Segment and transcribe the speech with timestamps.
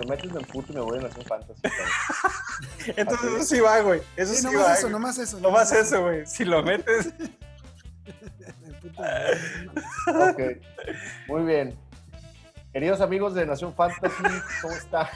[0.00, 1.60] lo metes me emputo y me voy a Nación Fantasy.
[2.96, 4.00] Entonces eso sí va, güey.
[4.16, 4.52] Eso sí, Sí, va.
[4.52, 4.92] nomás eso, güey.
[4.92, 5.40] nomás eso.
[5.40, 6.26] Nomás eso, güey.
[6.26, 7.12] Si lo metes.
[8.82, 9.02] Puto-
[10.14, 10.40] no ok,
[11.28, 11.78] muy bien.
[12.72, 14.22] Queridos amigos de Nación Fantasy,
[14.62, 15.06] ¿cómo están?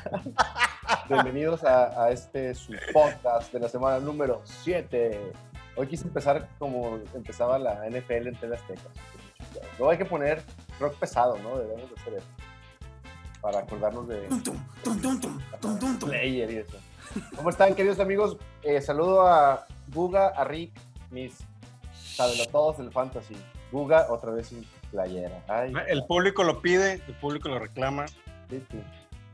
[1.09, 5.33] Bienvenidos a, a este su podcast de la semana número 7.
[5.77, 8.83] Hoy quise empezar como empezaba la NFL en TV Azteca.
[9.79, 10.43] Luego hay que poner
[10.81, 11.57] rock pesado, ¿no?
[11.59, 12.27] Debemos de hacer eso.
[13.45, 14.27] Para acordarnos de.
[16.01, 16.79] Player y eso.
[17.37, 18.39] ¿Cómo están, queridos amigos?
[18.63, 20.73] Eh, saludo a Guga, a Rick,
[21.11, 21.37] mis
[22.51, 23.37] todos del fantasy.
[23.71, 25.45] Guga otra vez sin playera.
[25.47, 28.07] Ay, El público lo pide, el público lo reclama.
[28.49, 28.83] sí, sí.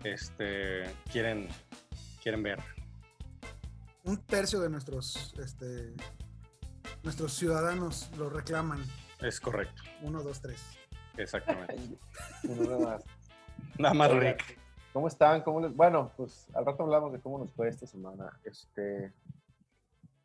[0.03, 1.49] Este, quieren,
[2.21, 2.59] quieren ver.
[4.03, 5.95] Un tercio de nuestros, este,
[7.05, 8.85] nuestros ciudadanos lo reclaman.
[9.21, 10.61] Es correcto, Uno, dos, tres.
[11.17, 11.77] exactamente.
[12.43, 13.05] Uno más.
[13.79, 14.59] Nada más Oigan, Rick.
[14.93, 15.43] ¿Cómo están?
[15.43, 18.39] ¿Cómo les- Bueno, pues al rato hablamos de cómo nos fue esta semana.
[18.45, 19.13] Este,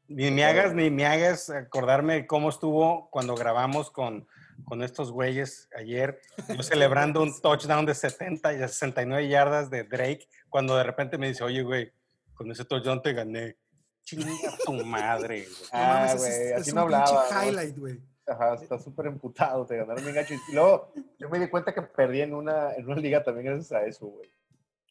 [0.08, 4.28] Ni me hagas, ni me hagas acordarme cómo estuvo cuando grabamos con,
[4.66, 6.20] con estos güeyes ayer,
[6.56, 11.28] yo celebrando un touchdown de 70 y 69 yardas de Drake, cuando de repente me
[11.28, 11.92] dice, oye, güey,
[12.36, 13.58] con ese touchdown te gané.
[14.04, 14.28] Chinga
[14.64, 15.54] tu madre, güey.
[15.64, 18.00] No Ah, güey, así es no un pinche hablaba, highlight, güey.
[18.28, 20.36] ajá, está súper emputado, te ganaron bien gacho.
[20.36, 23.72] Y luego yo me di cuenta que perdí en una, en una liga también gracias
[23.72, 24.30] a eso, güey.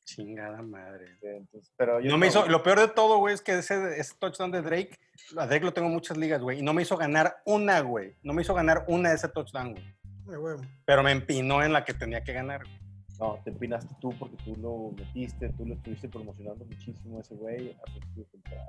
[0.05, 1.06] Chingada madre.
[1.22, 4.14] Entonces, pero yo No me hizo, lo peor de todo, güey, es que ese, ese
[4.19, 4.98] touchdown de Drake,
[5.36, 8.17] a Drake lo tengo en muchas ligas, güey, y no me hizo ganar una, güey.
[8.22, 9.84] No me hizo ganar una de ese touchdown, güey.
[10.27, 10.62] Huevo.
[10.84, 12.64] Pero me empinó en la que tenía que ganar.
[12.64, 12.84] güey.
[13.20, 17.34] No, te empinaste tú porque tú lo metiste, tú lo estuviste promocionando muchísimo a ese
[17.36, 17.77] güey.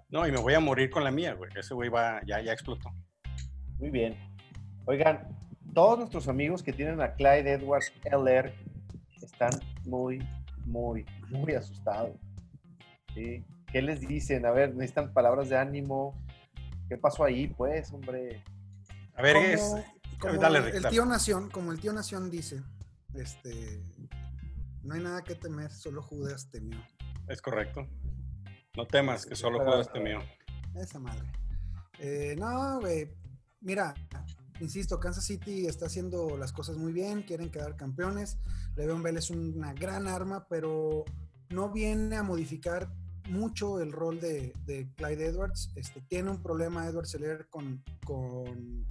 [0.09, 1.49] No, y me voy a morir con la mía, güey.
[1.55, 2.91] Ese güey va, ya, ya explotó.
[3.79, 4.15] Muy bien.
[4.85, 5.27] Oigan,
[5.73, 8.53] todos nuestros amigos que tienen a Clyde Edwards LR
[9.21, 9.51] están
[9.85, 10.19] muy,
[10.65, 12.15] muy, muy asustados.
[13.13, 13.43] ¿sí?
[13.71, 14.45] ¿Qué les dicen?
[14.45, 16.21] A ver, necesitan palabras de ánimo.
[16.87, 18.43] ¿Qué pasó ahí, pues, hombre?
[19.15, 19.85] A ver, Como- es,
[20.19, 22.61] como dale, el- tío Nación, como el tío Nación dice,
[23.15, 23.81] este,
[24.83, 26.77] no hay nada que temer, solo Judas temió.
[27.27, 27.87] es correcto.
[28.77, 30.19] No temas, que solo Pero- este mío.
[30.75, 31.27] Esa madre.
[31.99, 33.09] Eh, no, güey.
[33.61, 33.93] Mira,
[34.59, 38.37] insisto, Kansas City está haciendo las cosas muy bien, quieren quedar campeones.
[38.75, 41.03] Le'Veon Bell es una gran arma, pero
[41.49, 42.91] no viene a modificar
[43.29, 45.71] mucho el rol de, de Clyde Edwards.
[45.75, 48.85] Este, tiene un problema Edwards Seller con, con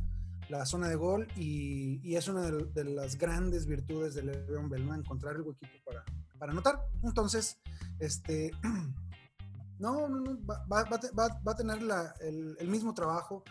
[0.49, 4.87] la zona de gol y, y es una de, las grandes virtudes de Le'Veon Bell,
[4.87, 4.95] ¿no?
[4.95, 6.05] Encontrar el huequito para,
[6.39, 6.81] para anotar.
[7.03, 7.59] Entonces,
[8.01, 8.51] este,
[9.79, 11.79] no, no, no, va, va- va va- a tener
[12.21, 13.43] el mismo trabajo.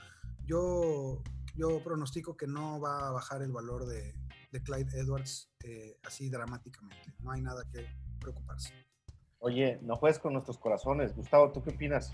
[0.46, 1.22] Yo,
[1.56, 4.14] yo pronostico que no va a bajar el valor de,
[4.52, 7.14] de Clyde Edwards eh, así dramáticamente.
[7.19, 7.86] No hay nada que
[8.19, 8.74] preocuparse.
[9.40, 11.14] Oye, no juegues con nuestros corazones.
[11.16, 12.12] Gustavo, ¿tú qué opinas?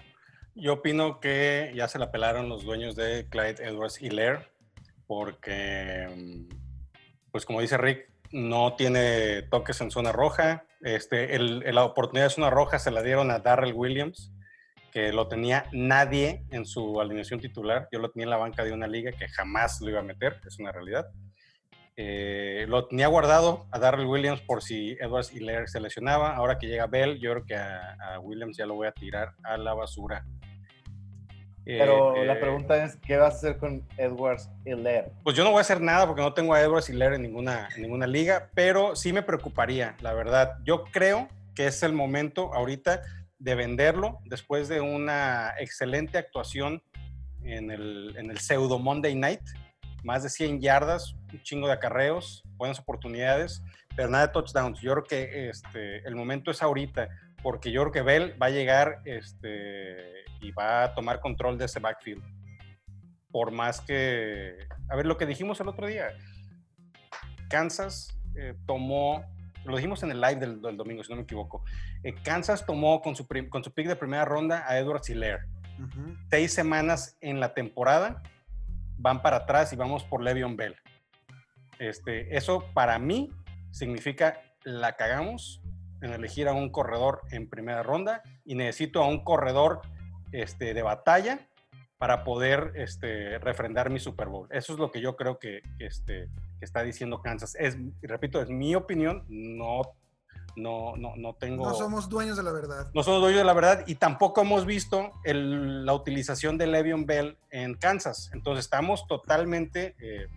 [0.55, 4.51] Yo opino que ya se la pelaron los dueños de Clyde Edwards y Lair,
[5.07, 6.07] porque,
[6.49, 10.65] mm, pues como dice Rick, no tiene toques en zona roja.
[10.81, 14.31] Este, el, el- la oportunidad de zona roja se la dieron a Darrell Williams,
[14.91, 17.87] que lo tenía nadie en su alineación titular.
[17.91, 20.39] Yo lo tenía en la banca de una liga que jamás lo iba a meter,
[20.45, 21.07] es una realidad.
[21.95, 26.35] Eh, lo tenía guardado a Darrell Williams por si Edwards y Lair se lesionaba.
[26.35, 29.33] Ahora que llega Bell, yo creo que a, a Williams ya lo voy a tirar
[29.43, 30.25] a la basura.
[31.65, 35.11] Pero Eh, la eh, pregunta es, ¿qué vas a hacer con Edwards LR?
[35.23, 37.21] Pues yo no voy a hacer nada porque no tengo a Edwards y Lair en
[37.21, 40.53] ninguna, en ninguna liga, pero sí me preocuparía, la verdad.
[40.63, 43.01] Yo creo que es el momento ahorita
[43.39, 46.83] de venderlo después de una excelente actuación
[47.43, 49.41] en el, en el pseudo Monday Night.
[50.03, 53.61] Más de 100 yardas, un chingo de acarreos, buenas oportunidades,
[53.95, 54.79] pero nada touchdowns.
[54.81, 57.09] Yo creo que este, el momento es ahorita,
[57.41, 61.65] porque yo creo que Bell va a llegar este, y va a tomar control de
[61.65, 62.23] ese backfield
[63.31, 64.55] por más que,
[64.89, 66.09] a ver, lo que dijimos el otro día,
[67.49, 69.23] Kansas eh, tomó,
[69.69, 71.63] lo dijimos en el live del, del domingo, si no me equivoco,
[72.03, 75.41] eh, Kansas tomó con su, con su pick de primera ronda a Edward Hiller.
[75.77, 76.15] Ujú.
[76.29, 78.21] Seis semanas en la temporada,
[78.97, 80.75] van para atrás y vamos por Le'Veon Bell.
[81.79, 83.31] Este, eso para mí
[83.71, 85.61] significa la cagamos
[86.01, 89.81] en elegir a un corredor en primera ronda y necesito a un corredor
[90.31, 91.39] este, de batalla
[91.97, 94.47] para poder este, refrendar mi Super Bowl.
[94.51, 97.55] Eso es lo que yo creo que, este, que está diciendo Kansas.
[97.59, 99.81] Es, repito, es mi opinión, no,
[100.55, 101.65] no, no, no tengo...
[101.65, 102.91] No somos dueños de la verdad.
[102.93, 107.05] No somos dueños de la verdad y tampoco hemos visto el- la utilización de Le'Veon
[107.05, 108.29] Bell en Kansas.
[108.33, 110.27] Entonces estamos totalmente, eh,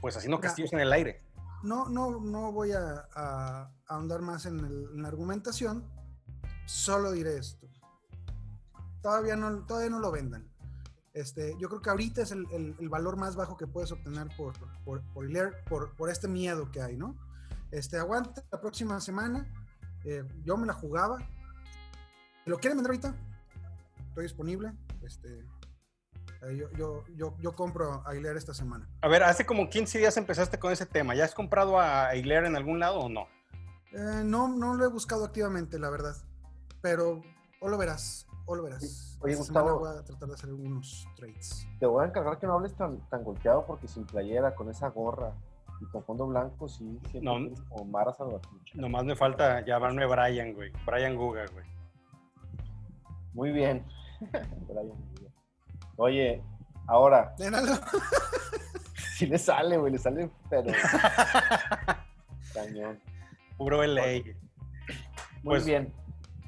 [0.00, 1.22] pues, haciendo castillos en el aire.
[1.62, 5.84] no, no, no voy a, a- a ahondar más en, el- en la argumentación.
[6.66, 7.66] Solo diré esto.
[9.02, 10.48] Todavía no, todavía no lo vendan.
[11.16, 14.28] Este, yo creo que ahorita es el, el- el valor más bajo que puedes obtener
[14.36, 14.52] por,
[14.84, 17.16] por, por, Hilaire, por, por este miedo que hay, ¿no?
[17.70, 19.46] Este, aguanta la próxima semana.
[20.04, 21.18] eh, yo me la jugaba.
[22.44, 23.14] ¿Lo quieren vender ahorita?
[24.08, 24.72] Estoy disponible.
[25.02, 25.38] Este,
[26.42, 28.86] eh, yo, yo, yo, yo compro a esta semana.
[29.00, 31.14] A ver, hace como 15 días empezaste con ese tema.
[31.14, 33.26] ¿Ya has comprado a Hilaire en algún lado o no?
[33.92, 36.14] Eh, no, no lo he buscado activamente, la verdad.
[36.82, 37.22] Pero
[37.60, 38.80] o lo verás, o lo verás.
[38.82, 39.18] Sí.
[39.20, 39.78] Oye, Esta Gustavo.
[39.80, 41.66] voy a tratar de hacer algunos trades.
[41.78, 44.88] Te voy a encargar que no hables tan, tan golpeado porque sin playera, con esa
[44.88, 45.32] gorra
[45.80, 47.54] y con fondo blanco, sí, siempre No.
[47.68, 48.72] como Mara Salvatrucha.
[48.76, 50.72] Nomás me falta llamarme Brian, güey.
[50.86, 51.66] Brian Guga, güey.
[53.34, 53.84] Muy bien.
[54.68, 55.32] Brian, bien.
[55.96, 56.42] Oye,
[56.86, 57.34] ahora,
[59.16, 60.72] sí le sale, güey, le sale, pero.
[62.54, 62.98] Cañón.
[63.56, 64.02] Puro LA.
[64.22, 64.34] Muy
[65.44, 65.92] Pues, bien.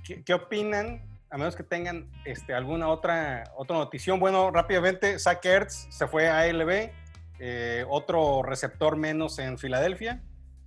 [0.04, 1.02] ¿Qué, qué opinan?
[1.30, 4.19] A menos que tengan este, alguna otra, otra notición.
[4.19, 6.90] Bueno, rápidamente, Zach Ertz se fue a ALB,
[7.38, 10.22] eh, otro receptor menos en Filadelfia.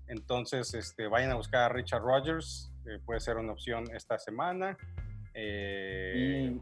[0.08, 4.78] Entonces, este, vayan a buscar a Richard Rogers, eh, puede ser una opción esta semana.
[5.34, 6.54] Eh,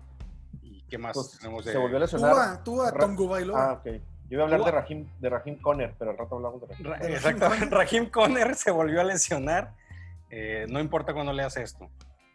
[0.62, 2.64] Y ¿Y qué más pues, tenemos de se volvió a lesionar.
[2.64, 3.58] Tua, Tua, Tongo Bailó.
[3.58, 3.86] Ah, ok.
[3.86, 4.72] Yo iba a hablar de.
[4.72, 6.86] Rahim, de Rahim Conner, pero al rato hablamos de Rahim.
[6.86, 7.80] Raheem Exactamente, Conner.
[7.80, 9.74] Raheem Conner se volvió a lesionar.
[10.30, 11.90] Eh, no importa cuándo leas esto.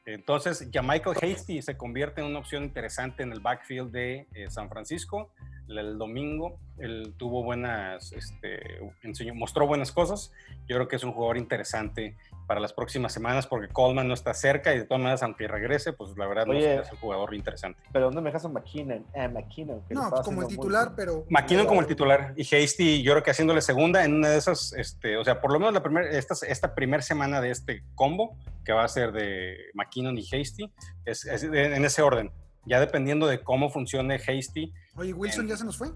[0.06, 4.68] Entonces, Michael Hasty se convierte en una opción interesante en el backfield de eh, San
[4.68, 5.30] Francisco.
[5.68, 10.32] El, domingo él tuvo buenas, este, enseñó- mostró buenas cosas.
[10.66, 12.16] Yo creo que es un jugador interesante
[12.46, 15.92] para las próximas semanas porque Coleman no está cerca y de todas maneras, aunque regrese,
[15.92, 17.80] pues la verdad no es un jugador interesante.
[17.92, 19.06] Pero ¿dónde me dejas a McKinnon?
[19.16, 19.82] Ah, McKinnon.
[19.88, 21.24] que no, pues como el muy titular, pero.
[21.30, 24.72] McKinnon como el titular y Hasty, yo creo que haciéndole segunda en una de esas,
[24.74, 28.36] este, o sea, por lo menos la primer, esta, esta primera semana de este combo,
[28.64, 30.70] que va a ser de McKinnon y Hasty,
[31.04, 32.30] es, en ese orden.
[32.66, 34.72] Ya dependiendo de cómo funcione Hasty.
[34.96, 35.88] Oye, Wilson ya se nos fue.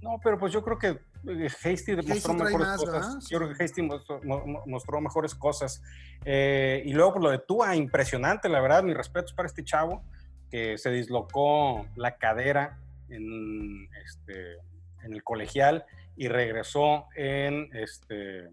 [0.00, 0.88] No, pero pues yo creo que
[1.28, 3.28] eh, Hasty mostró mejores más, cosas.
[3.28, 5.80] Yo creo que Hasty mostró, mo- mo- mostró mejores cosas.
[6.24, 10.02] Eh, y luego por lo de Tua, impresionante, la verdad, mis respetos para este chavo
[10.50, 12.78] que se dislocó la cadera
[13.08, 14.54] en, este,
[15.04, 15.84] en el colegial
[16.16, 18.48] y regresó en este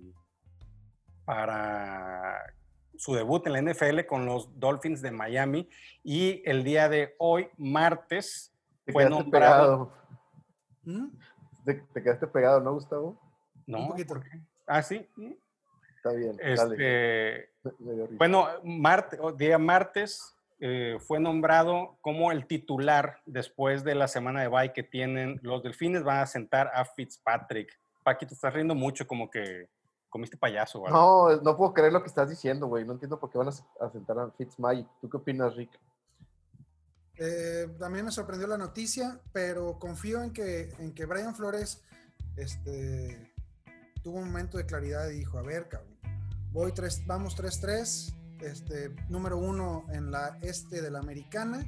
[1.26, 2.42] para
[3.00, 5.70] su debut en la NFL con los Dolphins de Miami
[6.04, 8.54] y el día de hoy, martes,
[8.86, 9.94] Te fue nombrado.
[9.94, 9.94] pegado.
[10.84, 11.08] ¿Mm?
[11.66, 13.18] Te, te quedaste pegado, ¿no, Gustavo?
[13.66, 14.16] No, Un poquito.
[14.16, 14.40] ¿por qué?
[14.68, 15.08] Ah, sí.
[15.96, 16.36] Está bien.
[16.38, 16.54] Dale.
[16.54, 17.50] Este,
[18.18, 24.42] bueno, marte- o día martes eh, fue nombrado como el titular después de la semana
[24.42, 26.04] de bye que tienen los delfines.
[26.04, 27.80] Van a sentar a Fitzpatrick.
[28.04, 29.70] Paqui, te estás riendo mucho, como que
[30.10, 30.82] comiste payaso.
[30.82, 30.98] ¿verdad?
[30.98, 32.86] No, no puedo creer lo que estás diciendo, güey.
[32.86, 34.88] No entiendo por qué van a, a sentar a Fitzmagic.
[35.02, 35.72] ¿Tú qué opinas, Rick?
[37.20, 41.84] Eh, también me sorprendió la noticia, pero confío en que, en que Brian Flores
[42.38, 43.34] este,
[44.02, 45.98] tuvo un momento de claridad y dijo, a ver, cabrón,
[46.54, 51.66] voy tres, vamos 3-3, este, número uno en la este de la americana.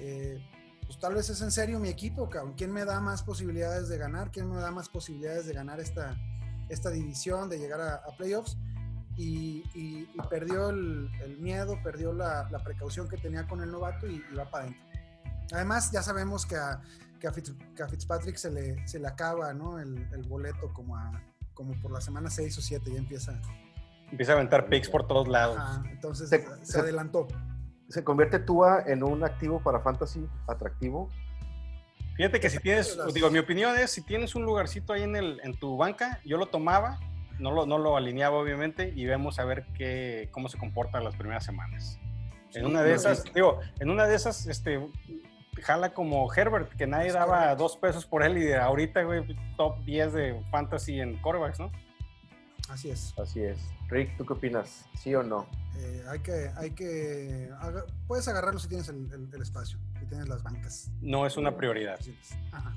[0.00, 0.42] Eh,
[0.86, 2.54] pues tal vez es en serio mi equipo, cabrón.
[2.56, 4.30] ¿Quién me da más posibilidades de ganar?
[4.30, 6.16] ¿Quién me da más posibilidades de ganar esta,
[6.68, 8.56] esta división, de llegar a, a playoffs?
[9.16, 13.70] Y, y- y perdió el, el miedo, perdió la, la precaución que tenía con el
[13.70, 14.82] novato y, y va para adentro.
[15.52, 16.80] Además, ya sabemos que a,
[17.20, 19.78] que a, Fitz- que a Fitzpatrick se le, se le acaba ¿no?
[19.78, 21.22] el, el boleto como, a,
[21.54, 23.40] como por la semana 6 o 7, ya empieza.
[24.10, 25.56] Empieza a aventar picks por todos lados.
[25.58, 27.28] Ajá, entonces Se- se, se- adelantó.
[27.88, 31.08] ¿Se convierte Tua en un activo para fantasy atractivo?
[32.16, 35.16] Fíjate que si tienes, las- digo, mi opinión es, si tienes un lugarcito ahí en,
[35.16, 37.00] el, en tu banca, yo lo tomaba,
[37.38, 41.16] no lo, no lo alineaba obviamente, y vemos a ver qué, cómo se comporta las
[41.16, 41.98] primeras semanas.
[42.54, 44.80] En Sí, una de no, esas, digo, en una de esas, este,
[45.62, 47.62] jala como Herbert, que nadie Es daba correcto.
[47.64, 49.24] dos pesos por él, y de ahorita, güey,
[49.56, 51.72] top 10 de fantasy en quarterbacks, ¿no?
[52.68, 53.12] Así es.
[53.18, 53.58] Así es.
[53.88, 54.86] Rick, ¿tú qué opinas?
[54.96, 55.46] ¿Sí o no?
[55.76, 57.50] Eh, hay que, hay que,
[58.06, 60.90] puedes agarrarlo si tienes el, el- el espacio, si tienes las bancas.
[61.00, 61.98] No es una prioridad.
[62.52, 62.74] Ajá.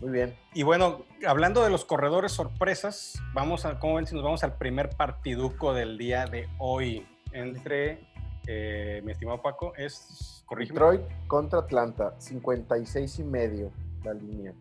[0.00, 0.36] Muy bien.
[0.54, 4.56] Y bueno, hablando de los corredores sorpresas, vamos a, ¿cómo ven si nos vamos al
[4.56, 7.06] primer partiduco del día de hoy?
[7.32, 8.00] Entre,
[8.46, 13.72] eh, mi estimado Paco, es, corrígeme, Detroit contra Atlanta, 56 y medio
[14.04, 14.54] la línea.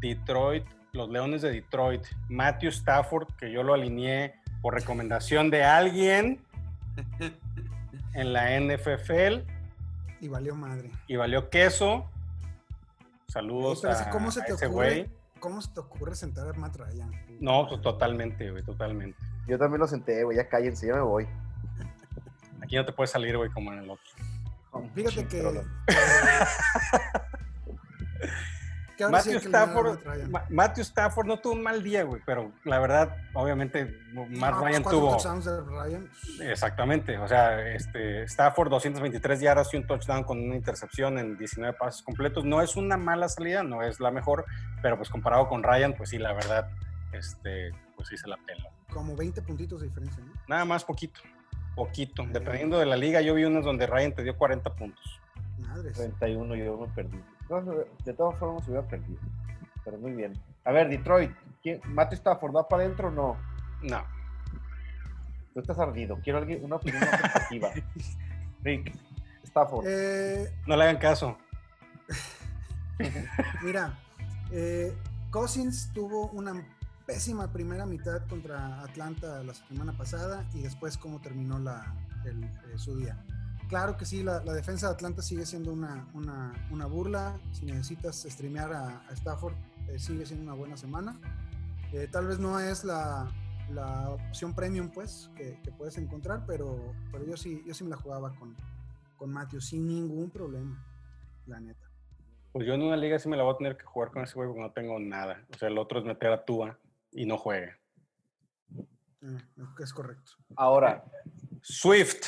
[0.00, 6.40] Detroit, los Leones de Detroit, Matthew Stafford, que yo lo alineé por recomendación de alguien
[8.14, 9.53] en la NFL
[10.24, 10.90] Y valió madre.
[11.06, 12.08] y valió queso.
[13.28, 14.88] Saludos Pero, a, ¿cómo se a te ese ocurre?
[15.02, 15.10] güey.
[15.38, 17.10] ¿cómo se te ocurre sentar a Matt Ryan?
[17.40, 19.18] No, pues totalmente, güey, totalmente.
[19.46, 21.28] Yo también lo senté, güey, ya cállense, ya me voy.
[22.62, 24.04] Aquí no te puedes salir, güey, como en el otro.
[24.94, 25.42] Fíjate que.
[28.96, 29.98] Que ahora Matthew Stafford.
[30.30, 34.60] Ma- Matthew Stafford no tuvo un mal día, güey, pero la verdad, obviamente, Matt No,
[34.60, 35.10] pues, Ryan tuvo.
[35.16, 36.10] touchdowns de Ryan.
[36.40, 41.76] Exactamente, o sea, este, Stafford 223 yardas y un touchdown con una intercepción en 19
[41.76, 42.44] pases completos.
[42.44, 44.44] No es una mala salida, no es la mejor,
[44.82, 46.68] pero pues comparado con Ryan, pues sí, la verdad,
[47.12, 48.70] este, pues sí se la pela.
[48.92, 50.32] Como 20 puntitos de diferencia, ¿no?
[50.46, 51.20] Nada más poquito,
[51.74, 52.24] poquito.
[52.30, 55.20] Dependiendo de la liga, yo vi unas donde Ryan te dio 40 puntos.
[55.58, 55.96] Madres.
[55.96, 57.20] 31 yo me perdí.
[58.04, 59.20] De todas formas se hubiera perdido.
[59.84, 60.32] Pero muy bien.
[60.64, 61.30] A ver, Detroit,
[61.62, 63.36] ¿quién, ¿Matthew Stafford va para adentro o no?
[63.82, 64.02] No,
[65.52, 66.18] Tú estás ardido.
[66.22, 67.70] Quiero alguien, una opinión más objetiva.
[68.62, 68.92] Rick,
[69.44, 69.84] Stafford.
[69.86, 71.36] Eh, no le hagan caso.
[73.62, 73.98] Mira,
[74.50, 74.96] eh,
[75.30, 76.66] Cousins tuvo una
[77.06, 82.76] pésima primera mitad contra Atlanta la semana pasada y después cómo terminó la, el- eh,
[82.78, 83.22] su día.
[83.68, 87.38] Claro que sí, la, la defensa de Atlanta sigue siendo una, una- una burla.
[87.52, 89.54] Si necesitas streamear a, a Stafford,
[89.88, 91.18] eh, sigue siendo una buena semana.
[91.92, 93.32] Eh, tal vez no es la,
[93.70, 97.90] la opción premium, pues, que, que puedes encontrar, pero, pero yo, sí, yo sí me
[97.90, 98.54] la jugaba con,
[99.16, 100.84] con Matthew sin ningún problema,
[101.46, 101.88] la neta.
[102.52, 104.34] Pues yo en una liga sí me la voy a tener que jugar con ese
[104.34, 105.44] güey porque no tengo nada.
[105.54, 106.78] O sea, el otro es meter a Tua
[107.12, 107.72] y no juegue.
[109.22, 109.38] Eh,
[109.80, 110.32] es correcto.
[110.56, 111.04] Ahora,
[111.62, 112.24] Swift.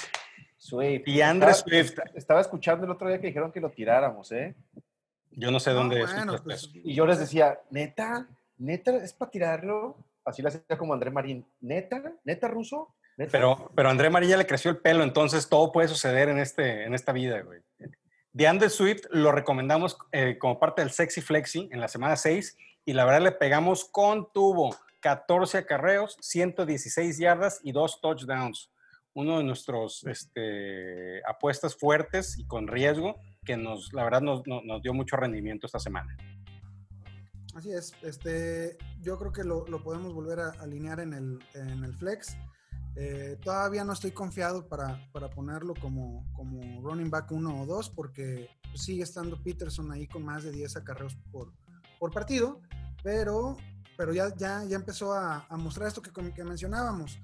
[0.66, 1.02] Swift.
[1.06, 1.98] Y Andre Estaba- Swift.
[2.14, 4.54] Estaba escuchando el otro día que dijeron que lo tiráramos, ¿eh?
[5.30, 6.12] Yo no sé No, dónde es.
[6.12, 6.70] bueno, sus pues.
[6.74, 8.26] Y yo les decía, ¿neta?
[8.58, 9.96] ¿Neta es para tirarlo?
[10.24, 11.46] Así lo hacía como André Marín.
[11.60, 12.02] ¿Neta?
[12.24, 12.94] ¿Neta ruso?
[13.16, 13.30] ¿Neta?
[13.32, 16.94] Pero, pero André María le creció el pelo, entonces todo puede suceder en, este, en
[16.94, 17.60] esta vida, güey.
[18.32, 22.92] DeAndre Swift lo recomendamos eh, como parte del Sexy Flexi en la semana 6 y
[22.92, 24.76] la verdad le pegamos con tubo.
[25.00, 28.70] 14 acarreos, 116 yardas y dos touchdowns.
[29.16, 34.62] Uno de nuestros este, apuestas fuertes y con riesgo que nos, la verdad nos, nos-
[34.64, 36.14] nos dio mucho rendimiento esta semana.
[37.54, 37.94] Así es.
[38.02, 42.36] Este, yo creo que lo, lo podemos volver a alinear en el, en el flex.
[42.94, 47.90] Eh, todavía no estoy confiado para, para ponerlo como, como running back 1 o 2
[47.90, 51.52] porque sigue estando Peterson ahí con más de 10 acarreos por,
[51.98, 52.60] por partido,
[53.02, 53.56] pero,
[53.96, 57.18] pero ya, ya, ya empezó a, a mostrar esto que, que mencionábamos,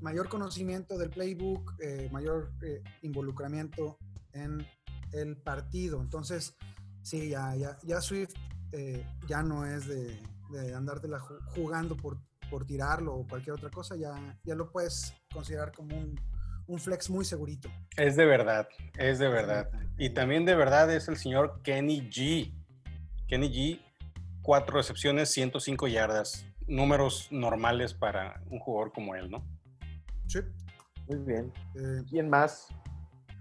[0.00, 3.98] mayor conocimiento del playbook, eh, mayor eh, involucramiento
[4.32, 4.66] en
[5.12, 6.00] el partido.
[6.00, 6.56] Entonces,
[7.02, 8.34] sí, ya, ya, ya Swift
[8.72, 10.18] eh, ya no es de,
[10.50, 12.18] de andártela ju- jugando por,
[12.50, 16.20] por tirarlo o cualquier otra cosa, ya, ya lo puedes considerar como un,
[16.66, 17.68] un flex muy segurito.
[17.96, 19.70] Es de verdad, es de verdad.
[19.96, 22.52] Y también de verdad es el señor Kenny G.
[23.26, 23.80] Kenny G,
[24.42, 26.46] cuatro recepciones, 105 yardas.
[26.66, 29.42] Números normales para un jugador como él, ¿no?
[30.28, 30.40] Sí.
[31.08, 31.52] Muy bien.
[31.74, 32.68] eh, ¿Quién más?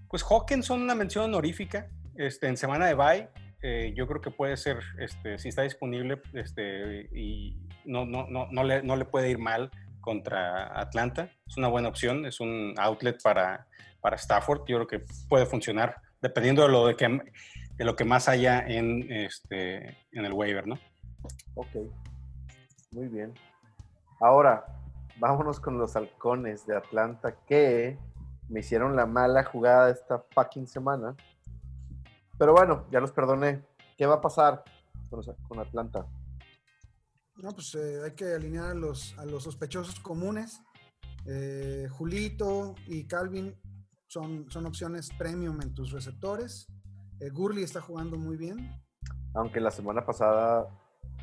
[0.09, 1.89] Pues Hawkinson, una mención honorífica.
[2.15, 3.29] Este, en semana de bye,
[3.61, 8.47] eh, yo creo que puede ser, este, si está disponible, este, y no, no, no,
[8.51, 9.69] no, le, no le puede ir mal
[10.01, 11.29] contra Atlanta.
[11.45, 13.67] Es una buena opción, es un outlet para,
[13.99, 14.61] para Stafford.
[14.67, 17.19] Yo creo que puede funcionar, dependiendo de lo, de que,
[17.75, 20.79] de lo que más haya en, este, en el waiver, ¿no?
[21.55, 21.75] Ok.
[22.91, 23.33] Muy bien.
[24.21, 24.65] Ahora,
[25.19, 27.99] vámonos con los halcones de Atlanta que
[28.49, 31.15] me hicieron la mala jugada esta fucking semana.
[32.37, 33.65] Pero bueno, ya los perdoné.
[33.97, 34.63] ¿Qué va a pasar
[35.09, 36.05] con, Atlanta?
[37.37, 40.61] no, pues eh, hay que alinear a los, a los sospechosos comunes.
[41.25, 43.55] Eh, Julito y Calvin
[44.07, 46.67] son, son opciones premium en tus receptores.
[47.19, 48.71] Eh, Gurley está jugando muy bien.
[49.33, 50.67] Aunque la semana pasada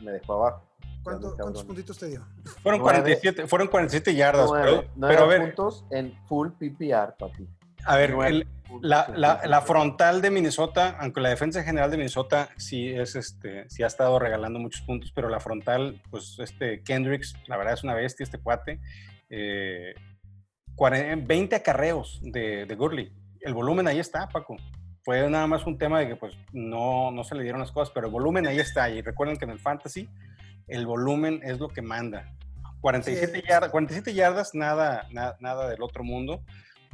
[0.00, 0.64] me dejó abajo.
[1.02, 1.36] ¿Cuánto- Cabrón.
[1.38, 2.26] ¿Cuántos puntitos te dio?
[2.62, 3.00] Fueron, Nueve.
[3.02, 7.46] 47, fueron 47 yardas, Nueve, pero, nueve pero a ver, puntos en full PPR, papi.
[7.84, 8.48] a ver, el-
[8.80, 13.86] La, frontal de Minnesota, aunque la defensa general de Minnesota sí es este, sí ha
[13.86, 18.24] estado regalando muchos puntos, pero la frontal, pues este Kendricks, la verdad es una bestia
[18.24, 18.80] este cuate.
[19.28, 19.94] Eh,
[20.74, 23.12] cuaren- 20 acarreos de, de Gurley.
[23.40, 24.56] El volumen ahí está, Paco.
[25.04, 27.92] Fue nada más un tema de que pues no, no se le dieron las cosas,
[27.94, 28.88] pero el volumen ahí está.
[28.90, 30.08] Y recuerden que en el fantasy
[30.66, 32.34] el volumen es lo que manda.
[32.80, 33.46] 47, Sí.
[33.48, 36.42] yardas, 47 yardas, nada, nada, nada del otro mundo.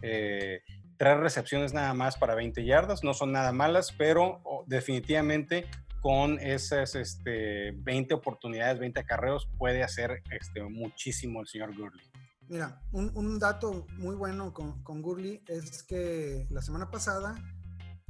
[0.03, 0.61] Eh,
[0.97, 5.67] tres recepciones nada más para 20 yardas, no son nada malas, pero oh, definitivamente
[6.01, 12.05] con esas este, 20 oportunidades, 20 acarreos, puede hacer este, muchísimo el señor Gurley.
[12.49, 17.37] Mira, un, un dato muy bueno con, con Gurley es que la semana pasada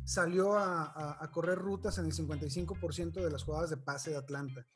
[0.05, 4.17] salió a, a- a correr rutas en el 55% de las jugadas de pase de
[4.17, 4.67] Atlanta.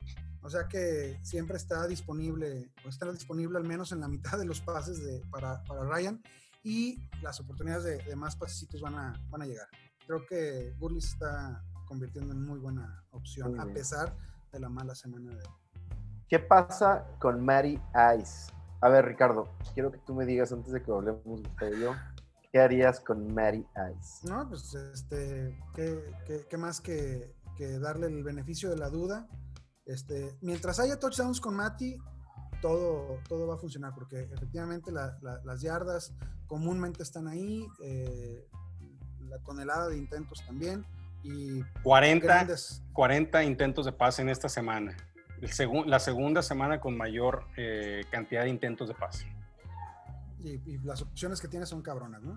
[0.41, 4.45] O sea que siempre está disponible, o está disponible al menos en la mitad de
[4.45, 6.21] los pases de, para, para Ryan
[6.63, 9.67] y las oportunidades de, de más pasecitos van a, van a llegar.
[10.05, 14.15] Creo que Gurley se está convirtiendo en muy buena opción Muy a pesar
[14.51, 15.43] de la mala semana de
[16.27, 17.79] ¿Qué pasa con Mary
[18.19, 18.51] Ice?
[18.81, 21.95] A ver, Ricardo, quiero que tú me digas antes de que hablemos Gustavo y yo,
[22.55, 23.65] ¿qué harías con Mary
[23.99, 24.25] Ice?
[24.29, 29.27] No, pues este, ¿qué, qué- qué más que, que darle el beneficio de la duda?
[29.85, 31.97] Este, mientras haya touchdowns con Mati,
[32.61, 36.13] todo, todo va a funcionar, porque efectivamente la- la- las yardas
[36.47, 38.47] comúnmente están ahí, eh,
[39.27, 40.85] la tonelada de intentos también,
[41.23, 42.81] y 40, grandes.
[42.93, 44.95] 40 intentos de pase en esta semana.
[45.41, 49.25] El segun- la segunda semana con mayor eh, cantidad de intentos de pase.
[50.45, 52.35] Y, y las opciones que tiene son cabronas, ¿no?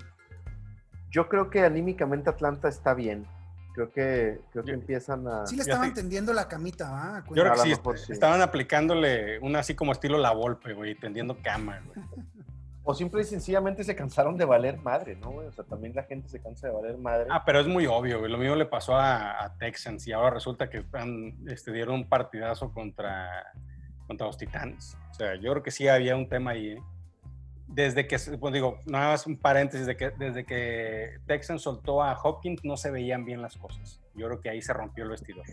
[1.10, 3.26] Yo creo que anímicamente Atlanta está bien.
[3.74, 5.46] Creo que, creo que Yo- empiezan a...
[5.46, 7.24] Sí le estaban tendiendo la camita, ¿va?
[7.28, 8.12] Yo creo que sí, mejor sí.
[8.12, 12.06] estaban aplicándole una así como estilo la Volpe, güey, tendiendo cama, güey.
[12.90, 15.30] O simple y sencillamente se cansaron de valer madre, ¿no?
[15.32, 15.46] güey?
[15.46, 17.26] O sea, también la gente se cansa de valer madre.
[17.30, 18.32] Ah, pero es muy obvio, güey.
[18.32, 22.08] Lo mismo le pasó a, a Texans y ahora resulta que están, este, dieron un
[22.08, 23.52] partidazo contra,
[24.06, 24.96] contra los Titanes.
[25.10, 26.82] O sea, yo creo que sí había un tema ahí, ¿eh?
[27.68, 32.18] Desde que, pues digo, nada más un paréntesis, de que, desde que Texans soltó a
[32.20, 34.00] Hopkins no se veían bien las cosas.
[34.14, 35.44] Yo creo que ahí se rompió el vestidor.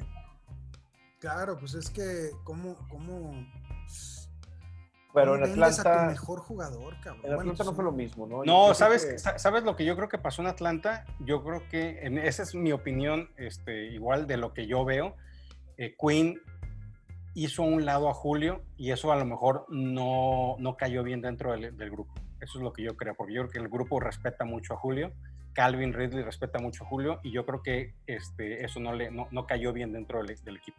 [1.20, 3.34] Claro, pues es que, ¿cómo, cómo,
[5.14, 7.26] pero cómo en vendes a tu Atlanta, mejor jugador, cabrón?
[7.26, 8.44] en Atlanta Bueno, no fue lo mismo, ¿no?
[8.44, 11.06] No, ¿sabes, que- sa- ¿sabes lo que yo creo que pasó en Atlanta?
[11.20, 15.16] Yo creo que, en, esa es mi opinión, este, igual de lo que yo veo,
[15.78, 16.40] eh, Quinn
[17.36, 21.22] hizo a un lado a Julio y eso a lo mejor no, no cayó bien
[21.22, 22.12] dentro del, del grupo.
[22.42, 24.78] Eso es lo que yo creo, porque yo creo que el grupo respeta mucho a
[24.78, 25.12] Julio,
[25.54, 29.28] Calvin Ridley respeta mucho a Julio y yo creo que este, eso no, le, no,
[29.32, 30.78] no cayó bien dentro del, del equipo.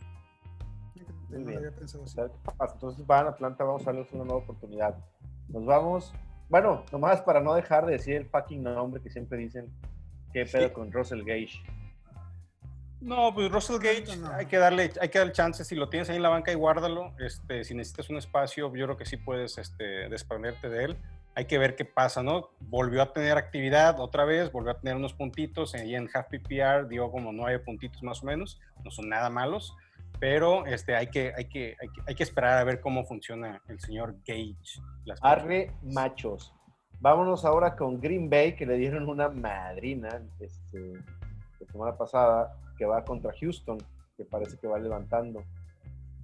[1.30, 1.72] Muy bien.
[1.80, 4.96] Entonces van a Atlanta, vamos a darles una nueva oportunidad.
[5.48, 6.12] Nos vamos.
[6.48, 9.68] Bueno, nomás para no dejar de decir el fucking nombre que siempre dicen.
[10.32, 10.74] ¿Qué pedo Sí.
[10.74, 11.62] con Russell Gage?
[13.06, 14.32] No, pues Russell Gage, No.
[14.32, 15.64] hay que darle, hay que darle chance.
[15.64, 17.14] Si lo tienes ahí en la banca y guárdalo.
[17.20, 20.96] Este, si necesitas un espacio, yo creo que sí puedes este, desprenderte de él.
[21.36, 22.50] Hay que ver qué pasa, ¿no?
[22.58, 25.74] Volvió a tener actividad otra vez, volvió a tener unos puntitos.
[25.76, 28.58] Ahí en Half PPR dio como nueve puntitos más o menos.
[28.84, 29.76] No son nada malos.
[30.18, 33.62] Pero este, hay, que, hay, que, hay, que, hay que esperar a ver cómo funciona
[33.68, 34.80] el señor Gage.
[35.04, 36.52] las Arre machos.
[36.98, 40.94] Vámonos ahora con Green Bay, que le dieron una madrina este,
[41.60, 43.78] la semana pasada, que va contra Houston,
[44.16, 45.42] que parece que va levantando.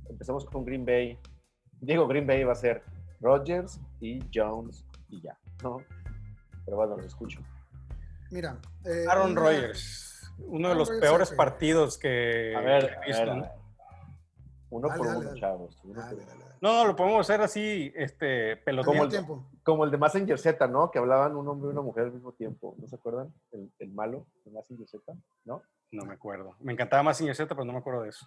[0.09, 1.19] Empezamos con Green Bay.
[1.81, 2.83] Diego, Green Bay va a ser
[3.21, 5.79] Rodgers y Jones y ya, ¿no?
[6.65, 7.41] Pero bueno, los escucho.
[8.31, 8.57] Mira.
[8.85, 13.25] eh, Aaron Rodgers, uno de Aaron los peores partidos que A ver, he a visto,
[13.25, 13.45] ver, ¿no?
[13.45, 13.63] a ver.
[14.71, 15.41] Uno Dale, por dale, uno, dale.
[15.41, 15.81] chavos.
[15.85, 16.27] uno por Dale, uno.
[16.27, 16.53] dale, dale.
[16.63, 18.93] No, no, lo podemos hacer así, este, Al peloteando.
[18.93, 19.47] mismo el- tiempo.
[19.65, 20.91] Como el de Messenger Z, ¿no?
[20.91, 22.75] Que hablaban un hombre y una mujer al mismo tiempo.
[22.79, 23.33] ¿No se acuerdan?
[23.51, 25.13] El, el malo de Messenger Z,
[25.45, 25.63] ¿no?
[25.93, 26.57] No me acuerdo.
[26.61, 28.27] Me encantaba más Z, pero no me acuerdo de eso.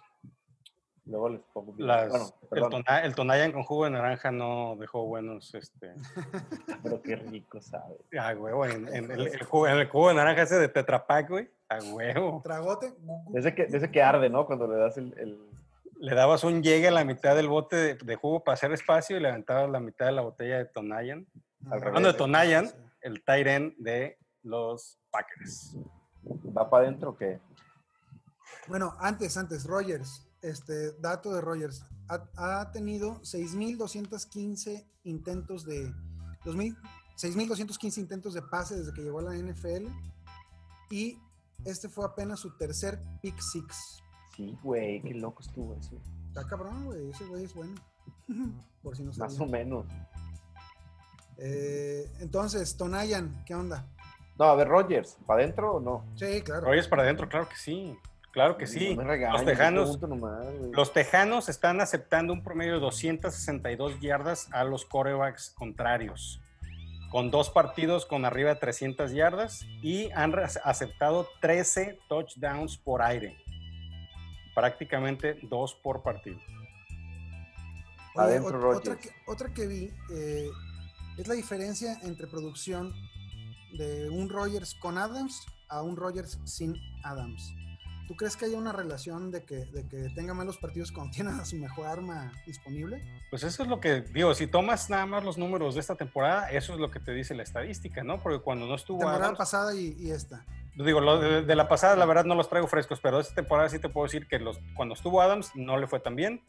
[1.04, 1.74] Luego les pongo.
[1.78, 2.08] Las-
[2.50, 5.94] Bueno, el, tona- el Tonayan con jugo de naranja no dejó buenos, este,
[6.82, 7.96] pero qué rico sabe.
[8.18, 11.06] a huevo, en, en el, el jugo, en el jugo de naranja ese de Tetra
[11.06, 12.40] Pak, güey, a huevo.
[12.42, 12.92] Tragote.
[13.28, 14.46] Desde que, desde que arde, ¿no?
[14.46, 15.16] Cuando le das el...
[15.18, 15.38] el-
[16.00, 19.16] Le dabas un llegue a la mitad del bote de, de jugo para hacer espacio
[19.16, 21.26] y le aventabas la mitad de la botella de Tonayan,
[21.70, 22.18] al Ah, Hablando de.
[22.18, 25.76] Tonayan, el Tyren de los Packers.
[26.56, 27.38] ¿Va para adentro o qué?
[28.68, 35.92] Bueno, antes, antes, Rogers, este dato de Rogers, ha, ha tenido 6.215 intentos de,
[36.44, 36.76] 2000
[37.16, 39.86] 6.215 intentos de pase desde que llegó a la NFL
[40.90, 41.18] y
[41.64, 44.02] este fue apenas su tercer pick six.
[44.36, 45.98] Sí, güey, qué loco estuvo eso.
[46.28, 47.74] Está cabrón, güey, ese güey es bueno.
[48.82, 49.42] Por si no Más sabían.
[49.42, 49.86] o menos.
[51.38, 53.86] Eh, entonces, Tonayan, ¿qué onda?
[54.38, 56.04] No, a ver, Rogers, ¿para adentro o no?
[56.16, 56.66] Sí, claro.
[56.66, 57.96] Rogers para adentro, claro que sí.
[58.36, 58.94] Claro que sí.
[58.94, 60.46] No me regañes, los Tejanos, nomás.
[60.70, 66.42] Los están aceptando un promedio de 262 yardas a los corebacks contrarios,
[67.10, 73.38] con dos partidos con arriba de 300 yardas y han aceptado 13 touchdowns por aire,
[74.54, 76.38] prácticamente dos por partido.
[78.16, 80.50] Oye, Adentro, que, otra que vi eh,
[81.16, 82.92] es la diferencia entre producción
[83.78, 87.54] de un Rogers con Adams a un Rogers sin Adams.
[88.06, 91.30] ¿Tú crees que haya una relación de que, de que tenga malos partidos cuando tiene
[91.30, 93.02] a su mejor arma disponible?
[93.30, 96.50] Pues eso es lo que digo, si tomas nada más los números de esta temporada,
[96.50, 98.22] eso es lo que te dice la estadística, ¿no?
[98.22, 100.44] Porque cuando no estuvo Temporada Adams, pasada y, y esta.
[100.74, 103.68] digo, lo de, de la pasada, la verdad, no los traigo frescos, pero esta temporada
[103.68, 106.42] sí te puedo decir que los, cuando estuvo Adams no le fue tan bien,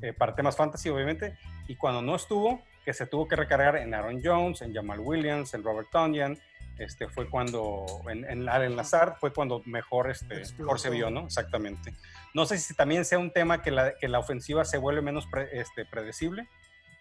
[0.00, 3.92] eh, para temas fantasy, obviamente, y cuando no estuvo, que se tuvo que recargar en
[3.94, 6.38] Aaron Jones, en Jamal Williams, en Robert Tonyan,
[6.78, 11.20] este, fue cuando, en, en Allen Lazard, fue cuando mejor, este, mejor se vio, ¿no?
[11.24, 11.94] Exactamente.
[12.34, 15.26] No sé si también sea un tema que la, que la ofensiva se vuelve menos
[15.26, 16.46] pre- este, predecible,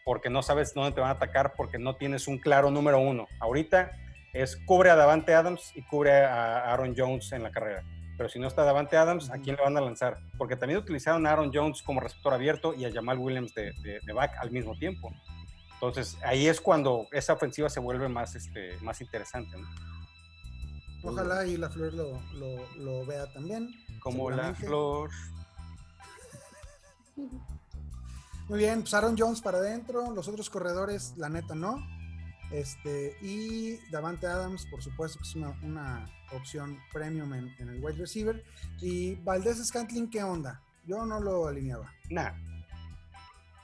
[0.05, 3.27] porque no sabes dónde te van a atacar, porque no tienes un claro número uno.
[3.39, 3.91] Ahorita
[4.33, 7.83] es cubre a Davante Adams y cubre a Aaron Jones en la carrera.
[8.17, 10.17] Pero si no está Davante Adams, ¿a quién le van a lanzar?
[10.39, 13.99] Porque también utilizaron a Aaron Jones como receptor abierto y a Jamal Williams de, de-
[14.03, 15.11] de back al mismo tiempo.
[15.77, 19.67] Entonces ahí es cuando esa ofensiva se vuelve más, este, más interesante, ¿no?
[21.03, 23.69] Ojalá y la Flor lo, lo, lo vea también.
[23.99, 25.11] Como la flor.
[28.49, 31.85] Muy bien, pues Aaron Jones para adentro, los otros corredores, la neta, no.
[32.49, 37.83] Este, y Davante Adams, por supuesto, que es una, una opción premium en, en el
[37.83, 38.43] wide receiver.
[38.81, 40.61] Y Valdés Scantling, ¿qué onda?
[40.85, 41.93] Yo no lo alineaba.
[42.09, 42.11] Pues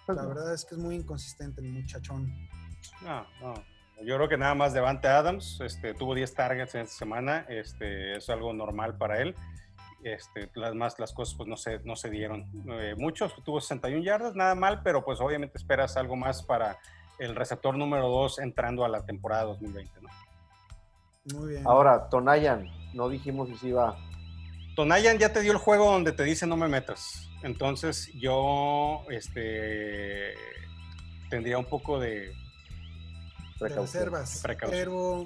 [0.07, 2.31] La verdad es que es muy inconsistente el muchachón.
[3.03, 3.53] no, no.
[4.01, 7.45] Yo creo que nada más Devante Adams este, tuvo 10 targets en esta semana.
[7.47, 9.35] Este, es algo normal para él.
[10.03, 12.49] Este, las más las cosas pues no se, no se dieron.
[12.67, 16.77] Eh, muchos tuvo 61 yardas, nada mal, pero pues obviamente esperas algo más para
[17.19, 20.01] el receptor número 2 entrando a la temporada 2020.
[20.01, 20.09] ¿no?
[21.39, 21.63] Muy bien.
[21.65, 23.95] Ahora, Tonayan, no dijimos si se iba.
[24.75, 27.29] Tonayan ya te dio el juego donde te dice no me metas.
[27.43, 30.33] Entonces yo este,
[31.29, 32.33] tendría un poco de...
[33.59, 34.41] reservas.
[34.41, 34.79] Precaución.
[34.79, 35.25] Pero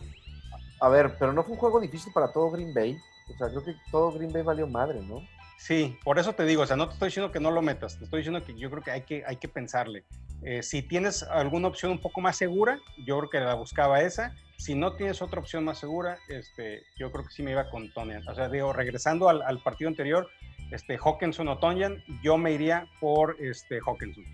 [0.82, 2.98] A ver, pero no fue un juego difícil para todo Green Bay.
[3.34, 5.22] O sea, creo que todo Green Bay valió madre, ¿no?
[5.58, 7.98] Sí, por eso te digo, o sea, no te estoy diciendo que no lo metas,
[7.98, 10.06] te estoy diciendo que yo creo que hay que, hay que pensarle.
[10.44, 14.36] Eh, si tienes alguna opción un poco más segura, yo creo que la buscaba esa.
[14.58, 17.94] Si no tienes otra opción más segura, este, yo creo que sí me iba con
[17.94, 18.28] Tonian.
[18.28, 20.28] O sea, digo, regresando al, al partido anterior,
[20.72, 24.26] este, Hawkinson o Tonian, yo me iría por este, Hawkinson.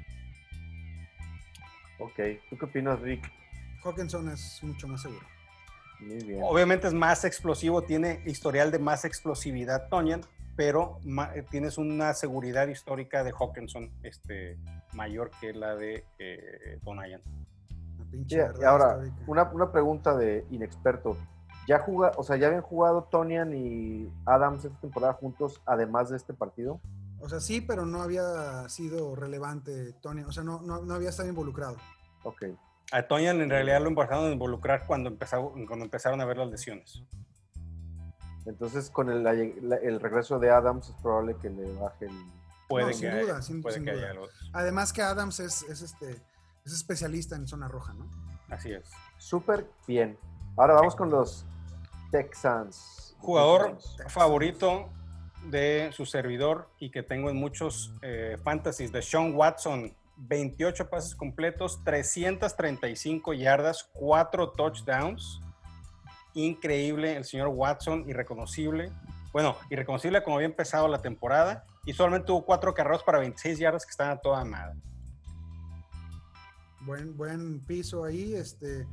[2.00, 2.20] Ok.
[2.50, 3.32] ¿Tú qué opinas, Rick?
[3.84, 5.26] Hawkinson es mucho más seguro.
[6.00, 6.40] Muy bien.
[6.44, 10.22] Obviamente es más explosivo, tiene historial de más explosividad Tonian,
[10.56, 11.00] pero
[11.34, 14.58] eh, tienes una seguridad histórica de Hawkinson este,
[14.94, 16.80] mayor que la de eh.
[18.14, 21.18] Pinche y ahora, una, una pregunta de inexperto.
[21.68, 26.18] ¿Ya juga, o sea, ya habían jugado Tonian y Adams esta temporada juntos, además de
[26.18, 26.80] este partido?
[27.20, 30.22] O sea, sí, pero no había sido relevante Tony.
[30.24, 31.78] O sea, no, no, no había estado involucrado.
[32.24, 32.44] Ok.
[32.92, 36.50] A Tonian en realidad lo empezaron a involucrar cuando, empezó, cuando empezaron a ver las
[36.50, 37.02] lesiones.
[38.46, 42.12] Entonces, con el, la- la- el regreso de Adams es probable que le baje el...
[42.68, 44.02] Puede No, que sin haya, duda, sin- puede sin que duda.
[44.04, 44.28] haya algo.
[44.52, 46.22] Además que Adams es, es este,
[46.66, 48.10] es especialista en zona roja, ¿no?
[48.50, 48.90] Así es.
[49.18, 50.18] Súper bien.
[50.56, 51.46] Ahora vamos con los
[52.12, 53.16] Texans.
[53.20, 54.14] Jugador Texans.
[54.14, 54.90] favorito
[55.50, 59.96] de su servidor y que tengo en muchos eh, fantasies de Sean Watson.
[60.16, 65.42] 28 pases completos, 335 yardas, 4 touchdowns.
[66.36, 68.92] Increíble el señor Watson, irreconocible.
[69.32, 73.86] Bueno, irreconocible como había empezado la temporada y solamente tuvo 4 carreros para 26 yardas
[73.86, 74.80] que están a toda madre.
[76.86, 78.34] Buen, buen piso ahí.
[78.34, 78.88] Este,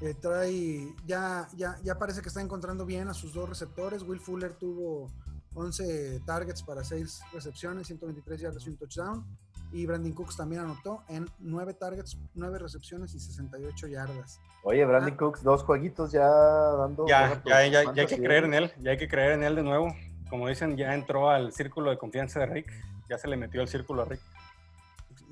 [0.00, 4.02] eh, trae, ya, ya, ya parece que está encontrando bien a sus dos receptores.
[4.02, 5.10] Will Fuller tuvo
[5.54, 9.26] 11 targets para 6 recepciones, 123 yardas y un touchdown.
[9.72, 14.40] Y Brandon Cooks también anotó en 9 targets, 9 recepciones y 68 yardas.
[14.64, 15.16] Oye, Brandon Ah.
[15.16, 17.06] Cooks, dos jueguitos ya dando...
[17.06, 19.54] Ya, ya, ya, ya hay que creer en él, ya hay que creer en él
[19.54, 19.94] de nuevo.
[20.28, 22.72] Como dicen, ya entró al círculo de confianza de Rick,
[23.08, 24.20] ya se le metió al círculo a Rick.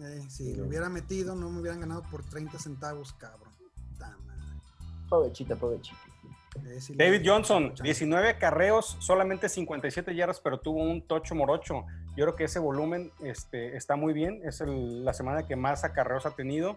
[0.00, 0.54] Eh, si Sí.
[0.54, 3.48] lo hubiera metido, no me hubieran ganado por 30 centavos, cabrón.
[5.08, 5.98] Provechita, provechita.
[6.66, 7.82] Eh, le- David Johnson, Chance.
[7.82, 11.84] 19 carreos, solamente 57 yardas, pero tuvo un tocho morocho.
[12.16, 14.40] Yo creo que ese volumen este, está muy bien.
[14.44, 16.76] Es el- la semana que más acarreos ha tenido.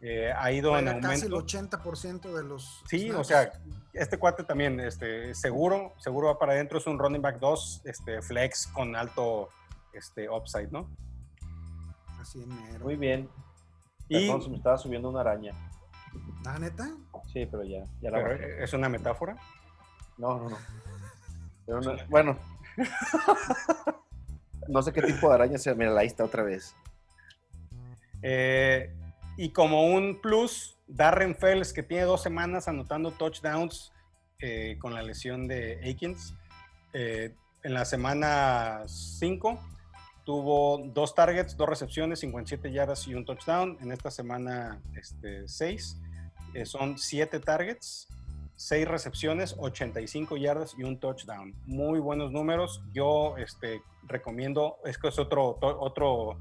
[0.00, 1.36] Eh, ha ido en casi el aumento.
[1.36, 2.82] 80% de los.
[2.88, 3.52] Sí, o sea,
[3.92, 6.78] este cuate también, este, seguro, seguro va para adentro.
[6.78, 9.50] Es un running back 2, este, flex con alto
[9.92, 10.88] este, upside, ¿no?
[12.20, 12.84] Así mero.
[12.84, 13.28] Muy bien.
[14.08, 15.52] Y Perdón, se me estaba subiendo una araña.
[16.44, 16.88] ¿La neta?
[17.32, 19.36] Sí, pero ya, ya la pero, es una metáfora.
[20.18, 20.58] No, no, no.
[21.66, 22.36] Pero no- bueno.
[24.68, 25.74] no sé qué tipo de araña sea.
[25.74, 26.74] Mira, ahí está otra vez.
[28.22, 28.92] Eh,
[29.36, 33.92] y como un plus, Darren Fells, que tiene dos semanas anotando touchdowns
[34.40, 36.34] eh, con la lesión de Akins.
[36.92, 39.60] eh, en la semana 5
[40.30, 43.76] tuvo dos targets, dos recepciones, 57 yardas y un touchdown.
[43.80, 44.80] En esta semana
[45.44, 45.96] 6
[46.66, 48.06] son 7 targets,
[48.54, 51.52] 6 recepciones, 85 yardas y un touchdown.
[51.66, 52.80] Muy buenos números.
[52.92, 56.38] Yo este, recomiendo, es que es otro, otro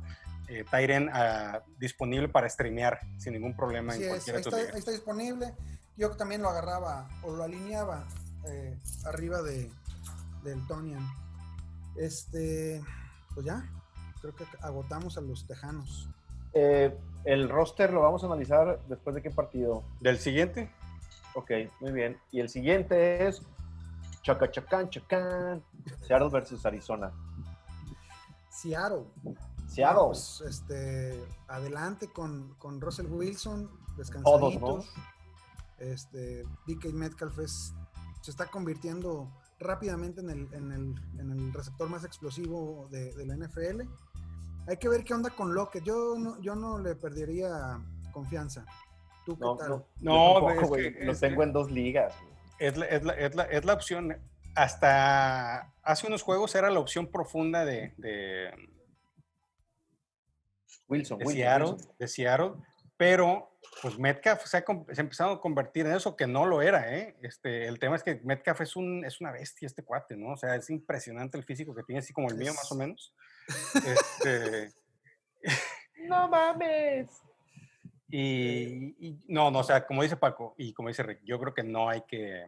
[0.49, 4.91] eh, Tyren ah, disponible para streamear sin ningún problema en cualquier ahí, está, ahí está
[4.91, 5.55] disponible.
[5.97, 8.07] Yo también lo agarraba o lo alineaba
[8.45, 9.67] eh, arriba de,
[10.43, 11.07] del Tonian.
[11.97, 12.83] Este,
[13.33, 13.67] pues ya,
[14.21, 16.09] creo que agotamos a los tejanos.
[16.53, 19.83] Eh, el roster lo vamos a analizar después de qué partido.
[19.99, 20.71] ¿Del siguiente?
[21.35, 22.17] Ok, muy bien.
[22.31, 23.41] Y el siguiente es
[24.23, 25.63] Chaca Chacán Chacán,
[26.01, 27.11] Seattle versus Arizona.
[28.49, 29.05] Seattle.
[29.67, 30.07] Seattle.
[30.07, 34.59] Pues, este, adelante con, con Russell Wilson, descansadito.
[34.59, 34.83] Todos, ¿no?
[35.77, 42.03] Este, DK Metcalf se está convirtiendo rápidamente en el, en el, en el receptor más
[42.03, 43.81] explosivo de, de, la NFL.
[44.69, 45.83] Hay que ver qué onda con Lockett.
[45.83, 47.79] Yo no, yo no le perdería
[48.11, 48.63] confianza.
[49.25, 49.69] ¿Tú qué no, tal?
[49.69, 52.13] No, no tampoco, es que, lo es tengo que, en dos ligas.
[52.59, 54.15] Es la, es, la, es, la, es la opción.
[54.55, 58.51] Hasta hace unos juegos era la opción profunda de, de
[60.87, 61.95] Wilson, de, Wilson, Seattle, Wilson.
[61.97, 62.51] de Seattle,
[62.95, 66.61] pero pues Metcalf se ha, se ha, empezado a convertir en eso que no lo
[66.61, 67.17] era, ¿eh?
[67.23, 70.33] Este, el tema es que Metcalf es, un, es una bestia este cuate, ¿no?
[70.33, 73.15] O sea, es impresionante el físico que tiene, así como el mío más o menos.
[73.85, 74.71] Este,
[76.07, 77.09] no mames.
[78.11, 81.53] Y, y, no, no, o sea, como dice Paco y como dice Rick, yo creo
[81.53, 82.45] que no hay que,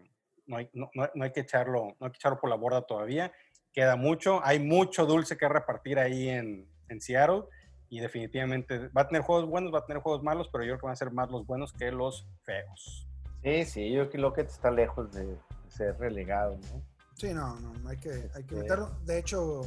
[0.47, 3.31] no hay, no, no hay que echarlo, no hay que echarlo por la borda todavía.
[3.71, 7.43] Queda mucho, hay mucho dulce que repartir ahí en, en Seattle
[7.89, 10.79] y definitivamente va a tener juegos buenos, va a tener juegos malos, pero yo creo
[10.79, 13.07] que van a ser más los buenos que los feos.
[13.43, 15.37] Sí, sí, yo creo que Lockett está lejos de
[15.67, 16.81] ser relegado, ¿no?
[17.15, 18.91] Sí, no, no, hay que, hay que meterlo.
[19.03, 19.61] De hecho,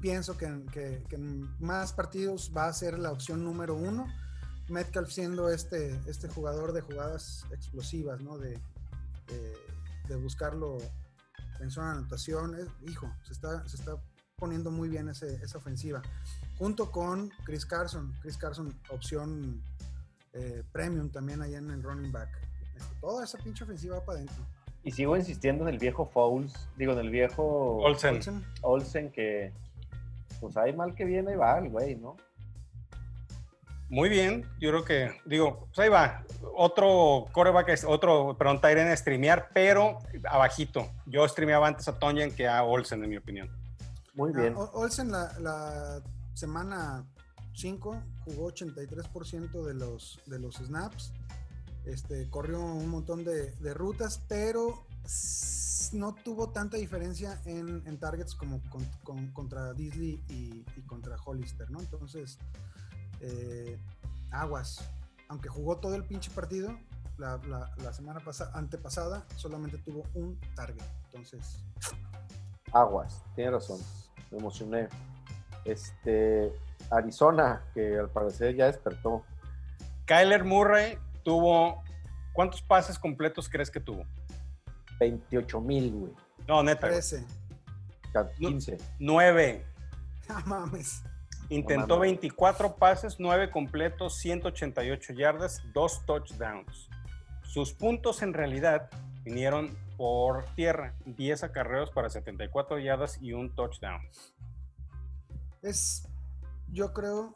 [0.00, 4.06] pienso que, que, que, en más partidos va a ser la opción número uno.
[4.68, 8.38] Metcalf siendo este, este jugador de jugadas explosivas, ¿no?
[8.38, 8.58] De,
[9.28, 9.56] de,
[10.08, 10.78] de buscarlo
[11.60, 12.56] en zona de anotación.
[12.86, 13.96] hijo, se está, se está
[14.36, 16.02] poniendo muy bien ese, esa ofensiva
[16.58, 18.14] junto con Chris Carson.
[18.20, 19.62] Chris Carson, opción
[20.32, 22.28] eh, premium también allá en el running back.
[22.76, 24.44] Este, toda esa pinche ofensiva va para adentro.
[24.82, 28.16] Y sigo insistiendo en el viejo Fouls, digo, en el viejo Olsen.
[28.16, 28.44] Olsen.
[28.62, 29.52] Olsen, que
[30.40, 32.16] pues ahí mal que viene, ahí va el güey, ¿no?
[33.90, 36.22] Muy bien, yo creo que, digo, pues ahí va.
[36.54, 39.98] Otro coreback, otro, perdón, Tyren a streamear, pero
[40.28, 40.90] abajito.
[41.06, 43.48] Yo streameaba antes a Tonyan que a Olsen, en mi opinión.
[44.12, 44.54] Muy bien.
[44.58, 46.02] Ah, Olsen la, la
[46.34, 47.06] semana
[47.54, 51.12] 5 jugó 83% de los, de los snaps.
[51.86, 54.84] Este, corrió un montón de, de rutas, pero
[55.92, 61.16] no tuvo tanta diferencia en, en targets como con, con, contra Disley y, y, contra
[61.24, 61.80] Hollister, ¿no?
[61.80, 62.38] Entonces,
[63.20, 63.78] eh,
[64.30, 64.90] aguas.
[65.28, 66.78] Aunque jugó todo el pinche partido,
[67.18, 70.84] la, la, la semana pasada, antepasada, solamente tuvo un target.
[71.06, 71.62] Entonces.
[72.72, 73.80] Aguas, tiene razón.
[74.30, 74.88] Me emocioné.
[75.64, 76.52] Este,
[76.90, 79.24] Arizona, que al parecer ya despertó.
[80.06, 81.82] Kyler Murray tuvo.
[82.32, 84.04] ¿Cuántos pases completos crees que tuvo?
[84.98, 86.12] 28 mil, güey.
[86.46, 86.88] No, neta.
[86.88, 87.24] 13.
[88.38, 88.78] 15.
[88.98, 89.64] 9.
[90.28, 91.02] No mames.
[91.50, 96.90] Intentó no, 24 pases, 9 completos, 188 yardas, 2 touchdowns.
[97.42, 98.90] Sus puntos en realidad
[99.24, 104.02] vinieron por tierra, 10 acarreos para 74 yardas y un touchdown.
[105.62, 106.06] Es,
[106.70, 107.34] yo creo.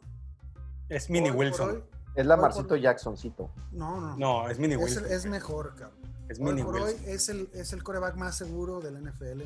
[0.91, 1.71] Es Mini hoy, Wilson.
[1.71, 3.51] Hoy, es la Marcito Jacksoncito.
[3.73, 4.17] No, no.
[4.17, 5.05] No, es Mini es, Wilson.
[5.11, 6.02] Es mejor, cabrón.
[6.33, 6.91] Es hoy Mini por Wilson.
[7.05, 9.43] hoy es el, es el coreback más seguro del NFL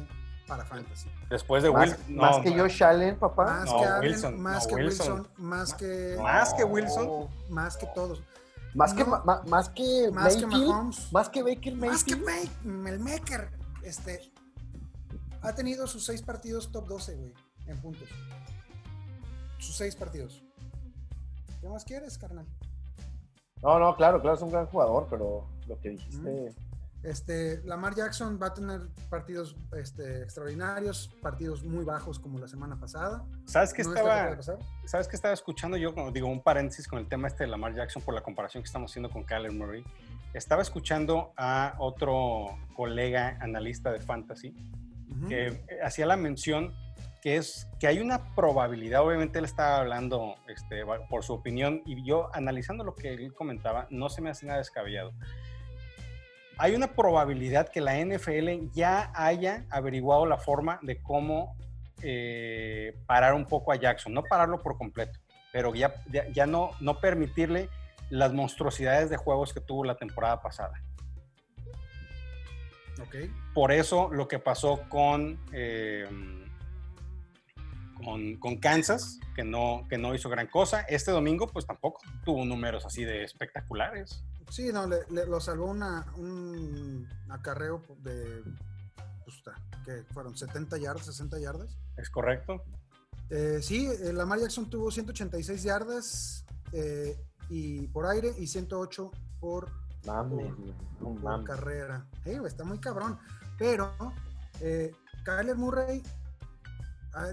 [0.46, 1.08] para Fantasy.
[1.30, 2.16] Después de más, Wilson.
[2.16, 3.44] Más que Josh Allen, papá.
[3.44, 5.12] Más No, que Allen, Wilson, más no, que Wilson.
[5.18, 6.16] Wilson, más que.
[6.20, 7.28] Más que Wilson.
[7.50, 8.22] Más que todos.
[8.74, 11.12] Más que, ma- más que Más que Mayfield, Mahomes.
[11.12, 12.64] más que Baker Más que Mayfield.
[12.66, 13.50] Make, el Maker.
[13.82, 14.32] Este.
[15.42, 17.32] Ha tenido sus seis partidos top 12, güey.
[17.66, 18.08] En puntos.
[19.58, 20.42] Sus seis partidos.
[21.60, 22.46] ¿Qué más quieres, carnal?
[23.62, 26.54] No, no, claro, claro, es un gran jugador, pero lo que dijiste.
[27.06, 32.80] Este, Lamar Jackson va a tener partidos este, extraordinarios, partidos muy bajos como la semana
[32.80, 33.24] pasada.
[33.44, 34.42] ¿Sabes qué No que estaba.
[34.86, 35.94] ¿Sabes qué estaba escuchando yo?
[36.12, 38.90] Digo, un paréntesis con el tema este de Lamar Jackson por la comparación que estamos
[38.90, 39.84] haciendo con Kyler Murray.
[40.34, 44.52] Estaba escuchando a otro colega analista de fantasy
[45.28, 46.74] que hacía la mención
[47.22, 52.04] que es que hay una probabilidad, obviamente él estaba hablando este, por su opinión y
[52.04, 55.12] yo analizando lo que él comentaba, no se me hace nada descabellado.
[56.58, 61.56] Hay una probabilidad que la NFL ya haya averiguado la forma de cómo
[62.02, 65.18] eh, parar un poco a Jackson, no pararlo por completo,
[65.52, 67.68] pero ya, ya, ya no, no permitirle
[68.10, 70.80] las monstruosidades de juegos que tuvo la temporada pasada.
[73.54, 76.06] Por eso lo que pasó con, eh,
[78.02, 80.82] con, con Kansas, que no, que no hizo gran cosa.
[80.82, 84.24] Este domingo, pues tampoco tuvo números así de espectaculares.
[84.50, 88.42] Sí, no, le, le- lo salvó una, un acarreo de,
[89.24, 89.42] pues,
[89.84, 91.76] que fueron 70 yardas, 60 yardas.
[91.96, 92.62] ¿Es correcto?
[93.30, 99.68] Eh, sí, eh, Lamar Jackson tuvo 186 yardas eh, y por aire y 108 por,
[101.00, 101.46] por mames.
[101.46, 102.06] carrera.
[102.24, 103.18] Güey, está muy cabrón.
[103.58, 103.92] Pero
[104.60, 104.92] eh,
[105.24, 106.02] Kyler Murray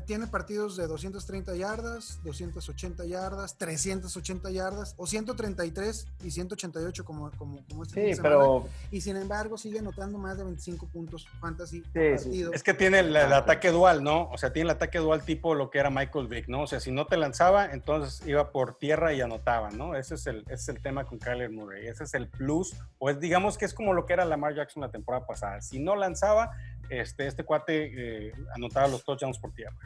[0.05, 7.65] tiene partidos de 230 yardas, 280 yardas, 380 yardas o 133 y 188 como, como,
[7.69, 12.17] como este Sí, pero Y sin embargo sigue anotando más de 25 puntos fantasy Sí,
[12.17, 12.45] sí.
[12.53, 14.29] Es que tiene el, el Ah, ataque dual, ¿no?
[14.31, 16.63] O sea, tiene el ataque dual tipo lo que era Michael Vick, ¿no?
[16.63, 19.95] O sea, si no te lanzaba, entonces iba por tierra y anotaba, ¿no?
[19.95, 21.87] Ese es el, ese es el tema con Kyler Murray.
[21.87, 22.75] Ese es el plus.
[22.99, 25.61] O es, digamos que es como lo que era Lamar Jackson la temporada pasada.
[25.61, 26.51] Si no lanzaba,
[26.89, 29.77] este, este cuate eh, anotaba los touchdowns por tierra.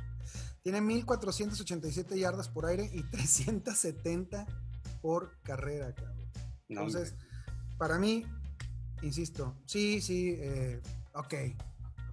[0.62, 4.46] Tiene 1487 yardas por aire y 370
[5.02, 6.18] por carrera, cabrón.
[6.68, 7.16] No, Entonces,
[7.78, 8.26] para mí,
[9.02, 10.82] insisto, sí, sí, eh,
[11.14, 11.34] ok,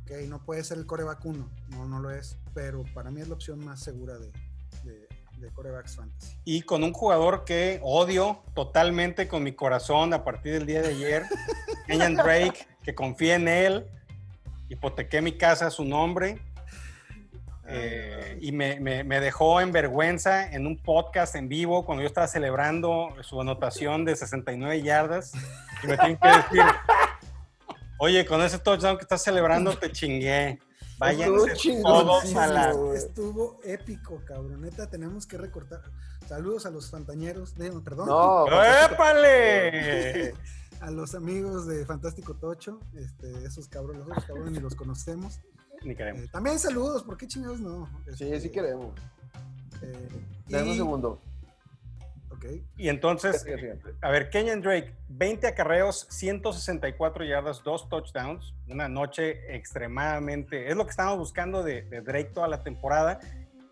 [0.03, 3.29] ok, no puede ser el coreback uno, no, no lo es, pero para mí es
[3.29, 4.31] la opción más segura de,
[4.85, 6.37] de, de corebacks fantasy.
[6.45, 10.89] Y con un jugador que odio totalmente con mi corazón a partir del día de
[10.89, 11.25] ayer,
[11.87, 13.87] Kenyan Drake, que confía en él,
[14.75, 16.39] hipotequé mi casa a su nombre
[17.67, 22.07] eh, y me, me- me dejó en vergüenza en un podcast en vivo cuando yo
[22.09, 25.33] estaba celebrando su anotación de 69 yardas
[25.83, 26.63] y me tienen que decir,
[27.99, 30.59] oye, con ese touchdown que estás celebrando te chingué.
[31.11, 31.47] Estuvo
[31.83, 32.75] todos a la...
[32.95, 34.61] Estuvo épico, cabrón.
[34.61, 35.81] Neta, tenemos que recortar.
[36.29, 38.47] Saludos a los fantañeros, de- perdón, no.
[38.63, 40.35] ¡Épale!
[40.85, 45.41] a los amigos de Fantástico Tocho, este, esos cabrones, los otros cabrones ni los conocemos.
[45.83, 46.23] Ni queremos.
[46.23, 47.89] Eh, también saludos, ¿por qué chingados no?
[48.15, 48.95] Sí, Este, sí queremos.
[49.83, 50.09] eh,
[50.49, 51.21] Dame un segundo.
[52.31, 52.47] Ok.
[52.77, 53.47] Y entonces,
[54.03, 60.85] a ver, Kenyan Drake, 20 acarreos, 164 yardas, dos touchdowns, una noche extremadamente, es lo
[60.85, 63.21] que estábamos buscando de, de Drake toda la temporada,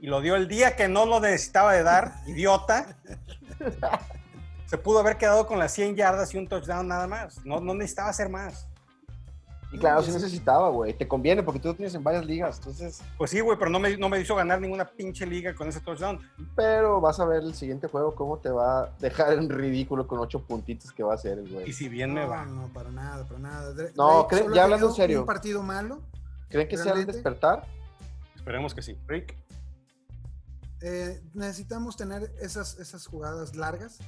[0.00, 2.98] y lo dio el día que no lo necesitaba de dar, idiota.
[4.72, 7.74] Se pudo haber quedado con las 100 yardas y un touchdown nada más, no, no
[7.74, 8.66] necesitaba hacer más.
[9.70, 10.94] Y claro, sí necesitaba, güey.
[10.94, 12.56] Te conviene porque tú lo tienes en varias ligas.
[12.56, 15.68] Entonces, Pues sí, güey, pero no me, no me hizo ganar ninguna pinche liga con
[15.68, 16.26] ese touchdown.
[16.56, 20.18] pero vas a ver el siguiente juego cómo te va a dejar en ridículo con
[20.20, 21.72] ocho puntitos que va a hacer el Y güey.
[21.74, 22.46] si bien me va.
[22.46, 23.74] no, para nada, para nada.
[23.94, 25.20] No, ya ha hablando en serio.
[25.20, 26.00] Un partido malo.
[26.48, 27.66] ¿Creen que sea el despertar?
[28.36, 28.96] Esperemos que sí.
[29.06, 29.36] Rick.
[30.80, 33.98] Eh, necesitamos tener esas, esas jugadas largas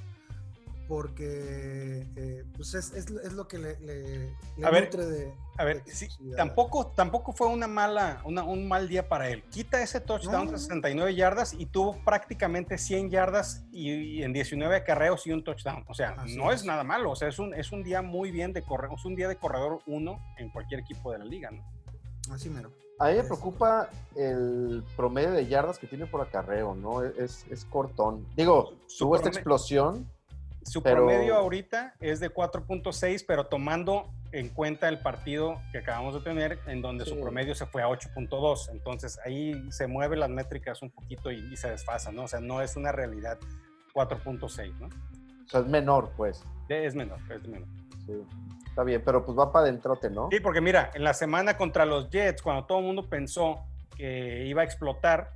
[0.88, 5.34] porque eh, pues es, es- es lo que le, le, le A ver, nutre de.
[5.56, 9.42] A ver, de sí, tampoco, tampoco fue una mala, una- un mal día para él.
[9.50, 10.52] Quita ese touchdown No.
[10.52, 15.44] de 69 yardas y tuvo prácticamente 100 yardas y, y en 19 acarreos y un
[15.44, 15.84] touchdown.
[15.88, 16.60] O sea, Así no es.
[16.60, 16.66] es.
[16.66, 17.10] nada malo.
[17.10, 19.36] O sea, es un, es un día muy bien de correr, es un día de
[19.36, 21.64] corredor uno en cualquier equipo de la liga, ¿no?
[22.32, 22.70] Así mero.
[22.98, 27.02] A mí me preocupa el promedio de yardas que tiene por acarreo, ¿no?
[27.02, 28.24] Es, es cortón.
[28.36, 30.08] Digo, Su tuvo esta explosión.
[30.64, 36.14] Su Pero- promedio ahorita es de 4.6, pero tomando en cuenta el partido que acabamos
[36.14, 38.70] de tener, en donde su promedio se fue a 8.2.
[38.72, 42.24] Entonces ahí se mueven las métricas un poquito y, y se desfasan, ¿no?
[42.24, 43.38] O sea, no es una realidad
[43.94, 44.86] 4.6, ¿no?
[44.86, 46.42] O sea, es menor, pues.
[46.68, 47.68] Es menor, es menor.
[48.06, 48.12] Sí.
[48.68, 50.28] Está bien, pero pues va para adentrote, ¿no?
[50.32, 53.64] Sí, porque mira, en la semana contra los Jets, cuando todo el mundo pensó
[53.96, 55.30] que iba a explotar,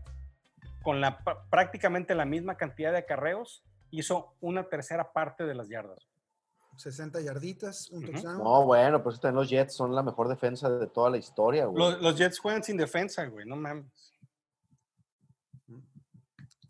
[0.83, 5.69] con la, pr- prácticamente la misma cantidad de acarreos, hizo una tercera parte de las
[5.69, 6.07] yardas.
[6.77, 8.39] 60 yarditas, un touchdown.
[8.39, 11.77] No, bueno, pues también los Jets son la mejor defensa de toda la historia, güey.
[11.79, 13.87] Los, los Jets juegan sin defensa, güey, no mames.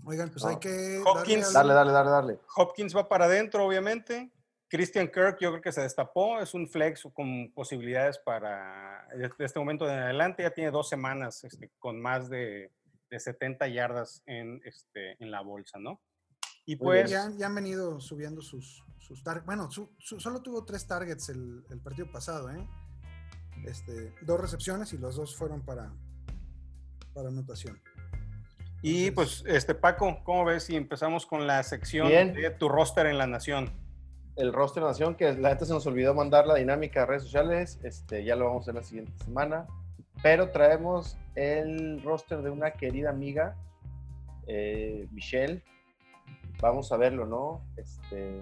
[0.04, 0.50] Oigan, pues No.
[0.50, 1.00] hay que.
[1.04, 2.38] Hopkins- Dale, dale, dale, dale.
[2.56, 4.30] Hopkins va para adentro, obviamente.
[4.70, 9.58] Christian Kirk, yo creo que se destapó, es un flex con posibilidades para desde este
[9.58, 10.42] momento en adelante.
[10.42, 12.70] Ya tiene dos semanas este, con más de,
[13.10, 16.00] de 70 yardas en, este, en la bolsa, ¿no?
[16.68, 19.46] Y pues, Ya, ya han venido subiendo sus, sus targets.
[19.46, 22.68] Bueno, su- su- solo tuvo tres targets el, el partido pasado, ¿eh?
[23.64, 25.90] Este, dos recepciones y los dos fueron para,
[27.14, 27.80] para anotación.
[28.82, 32.34] y Entonces- pues, este Paco, ¿cómo ves si empezamos con la sección Bien.
[32.34, 33.72] de tu roster en la nación?
[34.36, 37.22] El roster de nación, que la gente se nos olvidó mandar la dinámica a redes
[37.22, 37.80] sociales.
[37.82, 39.66] Este, ya lo vamos a hacer la siguiente semana.
[40.22, 43.56] Pero traemos el roster de una querida amiga,
[44.46, 45.64] eh, Michelle.
[46.60, 47.62] Vamos a verlo, ¿no?
[47.76, 48.40] Este,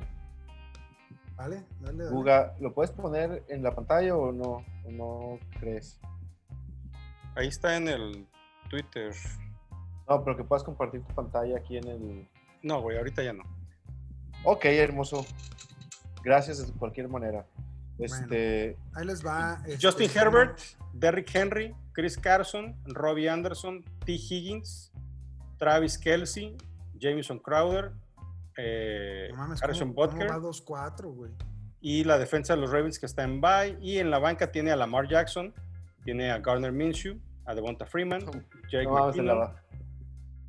[1.36, 2.10] Dale, dale, dale.
[2.10, 4.64] Guga, ¿lo puedes poner en la pantalla o no?
[4.86, 6.00] ¿O no crees?
[7.34, 8.26] Ahí está en el
[8.70, 9.12] Twitter.
[10.08, 12.28] No, pero que puedas compartir tu pantalla aquí en el...
[12.62, 13.42] No, güey, ahorita ya no.
[14.44, 15.26] Ok, hermoso.
[16.24, 17.44] Gracias de cualquier manera.
[17.98, 19.60] Este, Ahí les va.
[19.66, 20.58] este, Justin como- Herbert,
[20.94, 24.12] Derrick Henry, Chris Carson, Robbie Anderson, T.
[24.12, 24.90] Higgins,
[25.58, 26.56] Travis Kelsey,
[26.98, 27.92] Jameson Crowder,
[28.56, 31.32] eh, No mames, Harrison ¿cómo, cómo Butker va 2-4, güey?
[31.80, 33.76] y la defensa de los Ravens que está en bye.
[33.80, 35.54] Y en la banca tiene a Lamar Jackson,
[36.04, 38.20] tiene a Garner Minshew, a Devonta Freeman,
[38.70, 39.52] Jake no McKinnon,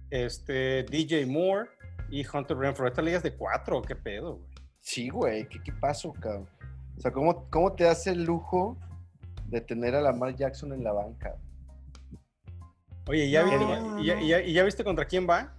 [0.09, 1.69] este, DJ Moore
[2.09, 2.87] y Hunter Renfro.
[2.87, 4.47] Esta liga es de cuatro, ¿qué pedo, güey?
[4.79, 6.47] Sí, güey, ¿qué, qué pasó, cabrón?
[6.97, 8.77] O sea, ¿cómo, ¿cómo te hace el lujo
[9.47, 11.35] de tener a Lamar Jackson en la banca?
[13.07, 14.21] Oye, ¿ya, No, vi- no, y ya- no.
[14.21, 15.53] y ya- y ya viste contra quién va?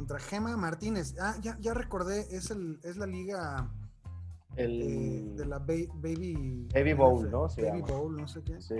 [0.00, 1.14] Contra Gema Martínez.
[1.20, 3.68] Ah, ya, ya recordé, es, el, es la liga
[4.56, 4.80] El...
[4.80, 6.66] eh, de la ba- Baby...
[6.72, 7.48] Baby Bowl, ¿no?
[7.48, 7.86] Baby llama.
[7.86, 8.58] Bowl, no sé qué.
[8.62, 8.76] Sí.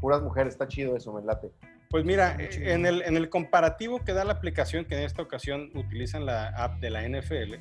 [0.00, 1.52] Puras mujeres, está chido eso, me late.
[1.88, 5.70] Pues mira, en el, en el comparativo que da la aplicación, que en esta ocasión
[5.76, 7.54] utilizan la app de la NFL,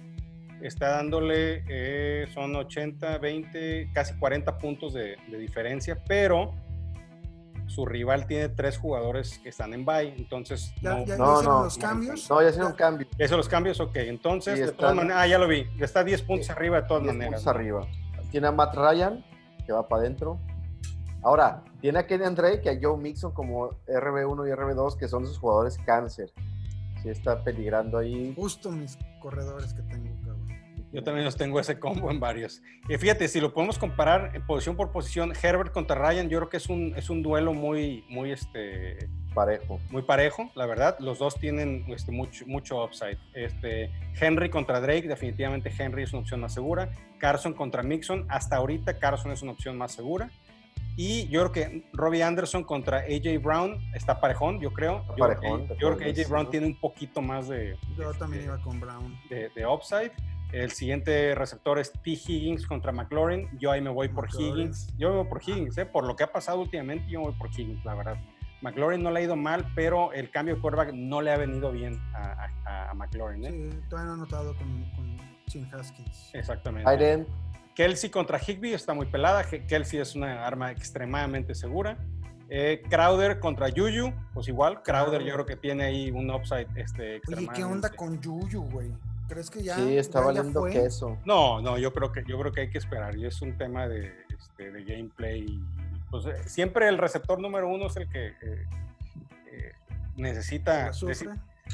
[0.64, 6.56] está dándole, eh, son 80, 20, casi 40 puntos de, de diferencia, pero
[7.70, 11.34] su rival tiene tres jugadores que están en bye, entonces Ya, no, ya, ya no,
[11.36, 12.30] hicieron no, los no, cambios.
[12.30, 13.08] No, ya hicieron Ya- un cambio.
[13.18, 16.22] eso los cambios, ok, entonces Sí, de todas maneras, ah, ya lo vi, está 10
[16.24, 17.42] puntos Sí, arriba de todas 10 maneras.
[17.44, 17.88] puntos arriba.
[18.32, 19.24] Tiene a Matt Ryan,
[19.66, 20.40] que va para adentro.
[21.22, 25.26] Ahora, tiene a Kenny Drake y a Joe Mixon como RB1 y RB2, que son
[25.28, 26.32] sus jugadores cáncer.
[27.04, 28.34] Sí está peligrando ahí.
[28.36, 30.09] Justo mis corredores que tengo.
[30.92, 32.62] Yo también los tengo ese combo en varios.
[32.88, 36.50] Y fíjate, si lo podemos comparar eh, posición por posición, Herbert contra Ryan, yo creo
[36.50, 39.80] que es un, es un duelo muy, muy, este, Parejo.
[39.92, 40.98] muy parejo, la verdad.
[41.00, 43.20] Los dos tienen este, mucho, mucho upside.
[43.36, 46.90] Este, Henry contra Drake, definitivamente Henry es una opción más segura.
[47.20, 50.32] Carson contra Mixon, hasta ahorita Carson es una opción más segura.
[50.98, 55.06] Y yo creo que Robbie Anderson contra AJ Brown está parejón, yo creo.
[55.10, 58.08] Yo, creo que- parejón, yo creo que AJ Brown tiene un poquito más de, Yo
[58.10, 59.18] este, también iba con Brown.
[59.30, 60.12] de, de upside.
[60.52, 62.00] El siguiente receptor es T.
[62.12, 63.48] Higgins contra McLaurin.
[63.60, 64.58] Yo ahí me voy por McLaurin.
[64.62, 64.94] Higgins.
[64.98, 65.86] Yo me voy por Higgins, ¿eh?
[65.86, 68.18] por lo que ha pasado últimamente, yo me voy por Higgins, la verdad.
[68.62, 71.72] McLaurin no le ha ido mal, pero el cambio de quarterback no le ha venido
[71.72, 73.46] bien a, a- a McLaurin.
[73.46, 73.52] ¿eh?
[73.52, 76.32] Sí, todavía no he notado con, con Chin Haskins.
[76.34, 76.90] Exactamente.
[77.76, 79.44] Kelsey contra Higby está muy pelada.
[79.46, 81.98] Ke- Kelsey es una arma extremadamente segura.
[82.50, 84.82] Eh, Crowder contra Juju, pues igual.
[84.84, 88.92] Crowder yo creo que tiene ahí un upside este, Oye, ¿qué onda con Yuyu, güey?
[89.30, 89.76] ¿Crees que ya?
[89.76, 90.72] sí, está ya- valiendo fue?
[90.72, 91.18] queso.
[91.24, 93.16] No, no, yo creo que yo creo que hay que esperar.
[93.16, 95.60] Y es un tema de, este, de gameplay.
[96.10, 98.68] Pues, eh, siempre el receptor número uno es el que eh,
[99.52, 99.74] eh,
[100.18, 100.90] necesita.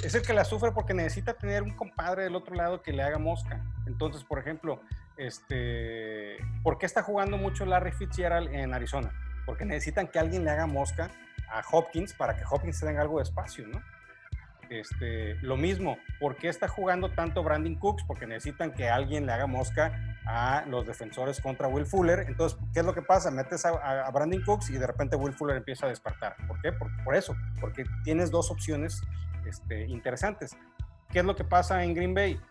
[0.03, 3.01] Es el que la sufre porque necesita tener un compadre del otro lado que le
[3.01, 3.63] haga mosca.
[3.87, 4.81] Entonces, por ejemplo,
[5.15, 9.13] este, ¿por qué está jugando mucho Larry Fitzgerald en Arizona?
[9.45, 11.09] Porque necesitan que alguien le haga mosca
[11.49, 13.81] a Hopkins para que Hopkins tenga algo de espacio, ¿no?
[14.69, 18.03] Este, lo mismo, ¿por qué está jugando tanto Brandon Cooks?
[18.05, 22.21] Porque necesitan que alguien le haga mosca a los defensores contra Will Fuller.
[22.27, 23.29] Entonces, ¿qué es lo que pasa?
[23.31, 26.35] Metes a, a- a Brandon Cooks y de repente Will Fuller empieza a despertar.
[26.47, 26.71] ¿Por qué?
[26.71, 29.01] Por, por eso, porque tienes dos opciones
[29.45, 30.57] este, interesantes.
[31.09, 32.41] ¿Qué es lo que pasa en Green Bay?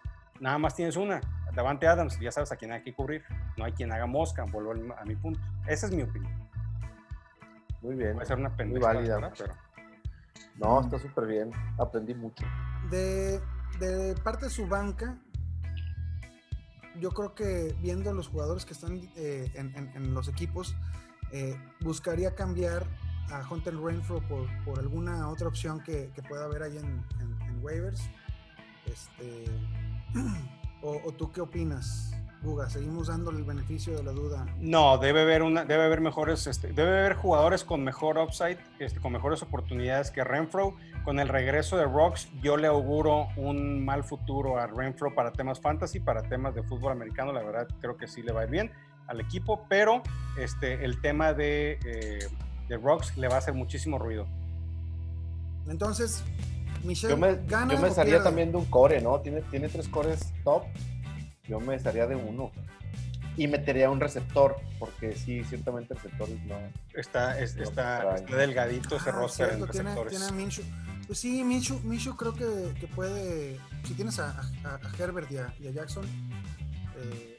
[0.40, 1.20] Nada más tienes una.
[1.52, 3.22] Davante Adams, ya sabes a quién hay que cubrir.
[3.56, 5.40] No hay quien haga mosca, vuelvo a mi punto.
[5.66, 6.32] Esa es mi opinión.
[7.82, 8.14] Muy bien.
[8.14, 9.32] Puede ser una Muy pendejada, válida.
[9.36, 9.54] Pero
[10.56, 11.50] No, está súper bien.
[11.78, 12.44] Aprendí mucho.
[12.90, 13.40] De,
[14.22, 15.18] parte de su banca,
[17.00, 20.76] yo creo que viendo los jugadores que están eh, en, los equipos,
[21.32, 22.86] eh, buscaría cambiar
[23.30, 27.04] a Hunter Renfro por, alguna otra opción que, pueda haber ahí en
[27.62, 28.08] waivers.
[28.86, 29.44] Este,
[30.82, 32.14] o, o tú qué opinas,
[32.44, 32.68] Guga?
[32.68, 34.46] ¿Seguimos dándole el beneficio de la duda?
[34.60, 39.00] No, debe haber una, debe haber mejores, este, debe haber jugadores con mejor upside, este,
[39.00, 40.76] con mejores oportunidades que Renfro.
[41.04, 45.60] Con el regreso de Rocks, yo le auguro un mal futuro a Renfro para temas
[45.60, 47.32] fantasy, para temas de fútbol americano.
[47.32, 48.70] La verdad, creo que sí le va a ir bien
[49.06, 50.02] al equipo, pero
[50.38, 52.28] este, el tema de, eh,
[52.68, 54.26] de Rocks le va a hacer muchísimo ruido.
[55.68, 56.22] Entonces,
[56.82, 58.20] Michelle, Yo me, ¿gana yo me pierde?
[58.20, 59.20] también de un core, ¿no?
[59.20, 60.64] Tiene, tiene tres cores top.
[61.46, 62.50] Yo me estaría de uno.
[63.36, 66.54] Y metería un receptor, porque sí, ciertamente receptores no.
[66.94, 70.10] Está, es- está, está delgadito ese Ah, roster cierto, en tiene, receptores.
[70.12, 70.64] tiene a Minshew.
[71.08, 73.58] Pues sí, Minshew creo que, que puede.
[73.84, 74.30] Si tienes a,
[74.64, 76.04] a- a Herbert y a, y a Jackson,
[76.96, 77.36] eh,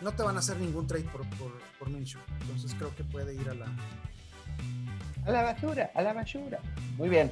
[0.00, 2.20] no te van a hacer ningún trade por, por, por Minshew.
[2.40, 3.66] Entonces creo que puede ir a la.
[5.26, 6.60] A la basura, a la basura.
[6.96, 7.30] Muy bien.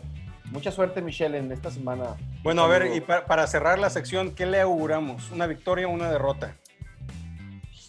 [0.51, 2.17] Mucha suerte, Michelle, en esta semana.
[2.45, 5.31] Bueno, a ver, y pa- para cerrar la sección, ¿qué le auguramos?
[5.33, 6.55] ¿Una victoria o una derrota?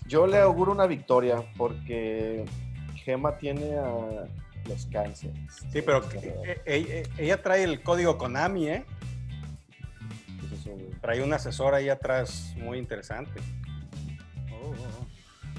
[0.08, 2.46] Yo le auguro una victoria porque
[3.04, 4.28] Gema tiene a
[4.68, 5.36] los cánceres.
[5.72, 8.86] Sí, pero e- e- e- ella trae el código Konami, ¿eh?
[11.02, 13.40] Trae un asesor ahí atrás muy interesante.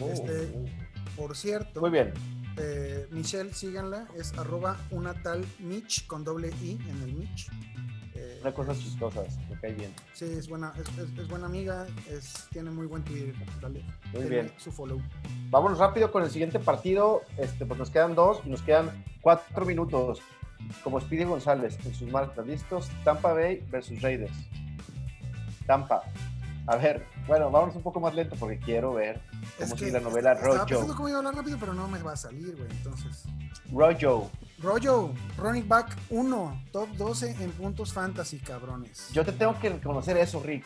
[0.01, 0.65] Oh, Este- oh.
[1.17, 2.13] Por cierto, Muy bien.
[2.59, 7.49] eh, Michelle, síganla, es arroba una tal Mitch con doble I en el Mitch.
[8.47, 9.93] Eh, Una cosa chistosa, me cae bien.
[10.13, 13.35] Sí, es buena, es, es- es buena amiga, es, tiene muy buen Twitter.
[13.61, 14.53] Dale, Muy bien.
[14.57, 15.01] Su follow.
[15.51, 17.23] Vámonos rápido con el siguiente partido.
[17.39, 20.21] Este, pues nos quedan dos y nos quedan cuatro minutos.
[20.85, 22.47] Como Speedy González en sus marcas.
[22.47, 22.89] ¿Listos?
[23.05, 24.33] Tampa Bay versus Raiders.
[25.67, 26.03] Tampa.
[26.69, 29.21] A ver, bueno, vámonos un poco más lento porque quiero ver
[29.59, 30.97] Es cómo que es la novela estaba pensando Rojo.
[30.97, 32.69] cómo iba a hablar rápido, pero no me va a salir, güey.
[32.71, 33.25] Entonces,
[33.71, 34.31] Rojo.
[34.59, 39.11] Rollo, running back 1, top 12 en puntos fantasy, cabrones.
[39.12, 40.64] Yo te tengo que reconocer eso, Rick.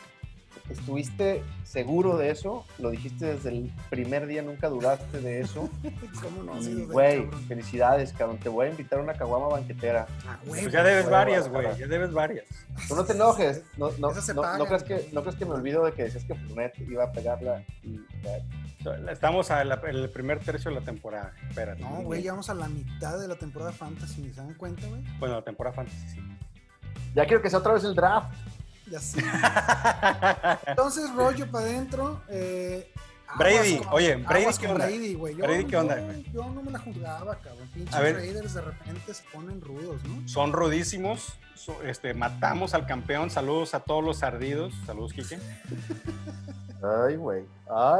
[0.71, 2.65] ¿Estuviste seguro de eso?
[2.79, 5.69] Lo dijiste desde el primer día, nunca dudaste de eso.
[6.21, 6.59] ¿Cómo no?
[6.59, 8.37] Y, Sí, güey, felicidades, cabrón.
[8.39, 10.07] Te voy a invitar a una caguama banquetera.
[10.27, 11.67] Ah, güey, Pues ya debes varias, güey.
[11.77, 12.45] Ya debes varias.
[12.87, 13.63] Tú no te enojes.
[13.77, 14.11] No, no,
[14.57, 17.11] no, crees que, no crees que me olvido de que decías que Fournette iba a
[17.11, 17.63] pegarla.
[17.83, 17.99] Y.
[19.11, 21.33] Estamos en el primer tercio de la temporada.
[21.47, 21.81] Espérate.
[21.81, 25.01] No, güey, ya vamos a la mitad de la temporada fantasy, ¿se dan cuenta, güey?
[25.19, 26.19] Bueno, la temporada fantasy, sí.
[27.13, 28.33] ya quiero que sea otra vez el draft.
[28.91, 29.23] Ya sé.
[30.67, 32.21] Entonces, rollo para adentro.
[32.29, 32.91] Eh,
[33.37, 34.85] Brady, con- oye, Brady, ¿qué onda?
[34.85, 35.35] Brady, güey.
[35.35, 36.31] Yo, Brady, ¿qué onda, yo- güey?
[36.33, 37.69] Yo, no me la juzgaba, cabrón.
[37.73, 38.15] Pinches A ver.
[38.17, 40.27] Raiders de repente se ponen rudos, ¿no?
[40.27, 41.37] Son rudísimos.
[41.55, 43.29] so- este, matamos al campeón.
[43.29, 44.73] Saludos a todos los ardidos.
[44.85, 45.37] Saludos, Kike.
[46.83, 47.45] Ay, güey.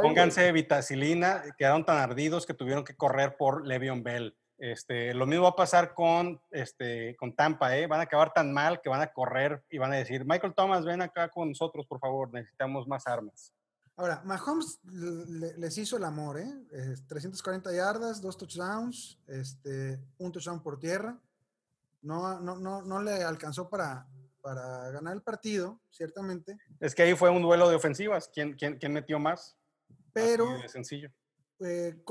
[0.02, 1.42] Pónganse vitacilina.
[1.56, 4.36] Quedaron tan ardidos que tuvieron que correr por Le'Veon Bell.
[4.72, 7.88] Este, lo mismo va a pasar con, este, con Tampa, ¿eh?
[7.88, 10.84] Van a acabar tan mal que van a correr y van a decir, Michael Thomas,
[10.84, 13.52] ven acá con nosotros, por favor, necesitamos más armas.
[13.96, 16.46] Ahora, Mahomes le- les hizo el amor, ¿eh?
[16.72, 21.18] Eh, 340 yardas, dos touchdowns, este, un touchdown por tierra.
[22.00, 24.06] No, no, no, no le alcanzó para,
[24.42, 28.30] para ganar el partido, ciertamente, Es que ahí fue un duelo de ofensivas.
[28.32, 29.56] ¿Quién, quién, quién metió más?
[30.12, 31.10] pero Así de sencillo.
[31.64, 32.02] Eh,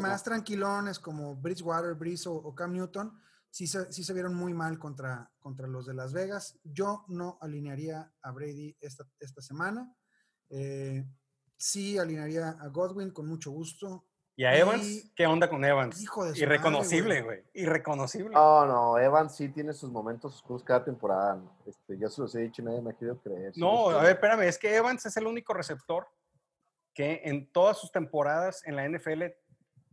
[0.00, 3.18] más tranquilones como Bridgewater, Breeze o, o Cam Newton
[3.52, 6.58] sí se, sí se vieron muy mal contra, contra los de Las Vegas.
[6.64, 9.94] Yo no alinearía a Brady esta, esta semana.
[10.48, 11.04] Eh,
[11.56, 14.06] sí alinearía a Godwin con mucho gusto.
[14.34, 15.12] ¿Y a Y- Evans?
[15.14, 16.00] ¿Qué onda con Evans?
[16.00, 17.44] Hijo de Irreconocible, güey.
[17.52, 18.30] Irreconocible.
[18.34, 21.34] No, no, Evans sí tiene sus momentos oscuros cada temporada.
[21.36, 21.54] ¿no?
[21.66, 23.52] Este, yo se los he dicho y nadie me ha querido creer.
[23.56, 26.08] No, a ver, espérame, es que Evans es el único receptor
[26.94, 29.22] que en todas sus temporadas en la NFL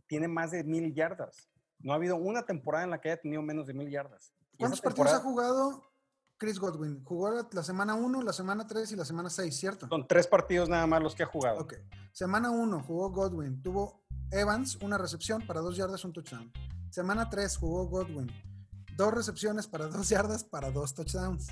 [0.06, 1.48] tiene más de mil yardas.
[1.78, 4.34] No ha habido una temporada en la que haya tenido menos de mil yardas.
[4.58, 5.82] ¿Cuántos partidos ha jugado
[6.36, 7.02] Chris Godwin?
[7.04, 9.88] Jugó la, la semana 1, la semana 3 y la semana 6, ¿cierto?
[9.88, 11.60] Son tres partidos nada más los que ha jugado.
[11.60, 11.74] Ok.
[12.12, 13.62] Semana 1 jugó Godwin.
[13.62, 16.52] Tuvo Evans, una recepción para dos yardas, un touchdown.
[16.90, 18.30] Semana 3 jugó Godwin.
[18.96, 21.48] Dos recepciones para dos yardas para dos touchdowns.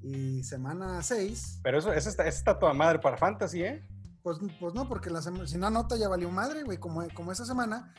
[0.00, 3.84] Y semana 6, Pero eso, eso está, eso está toda madre para Fantasy, ¿eh?
[4.36, 6.78] Pues, pues no, porque la si no anota ya valió madre, güey.
[6.78, 7.94] Como, como esa semana,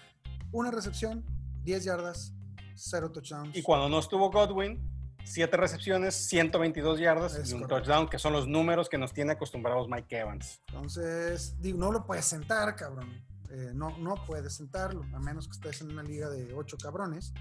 [0.51, 1.25] una recepción,
[1.63, 2.33] 10 yardas,
[2.75, 3.55] cero touchdowns.
[3.55, 4.79] Y cuando no estuvo Godwin,
[5.23, 7.83] siete recepciones, 122 yardas Es y un correcto.
[7.83, 10.61] touchdown, que son los números que nos tiene acostumbrados Mike Evans.
[10.67, 13.09] Entonces, digo, no lo puedes sentar, cabrón.
[13.49, 17.33] Eh, no, no puedes sentarlo, a menos que estés en una liga de ocho cabrones.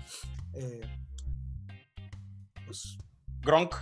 [0.54, 0.80] Eh,
[2.64, 2.96] pues,
[3.42, 3.74] Gronk,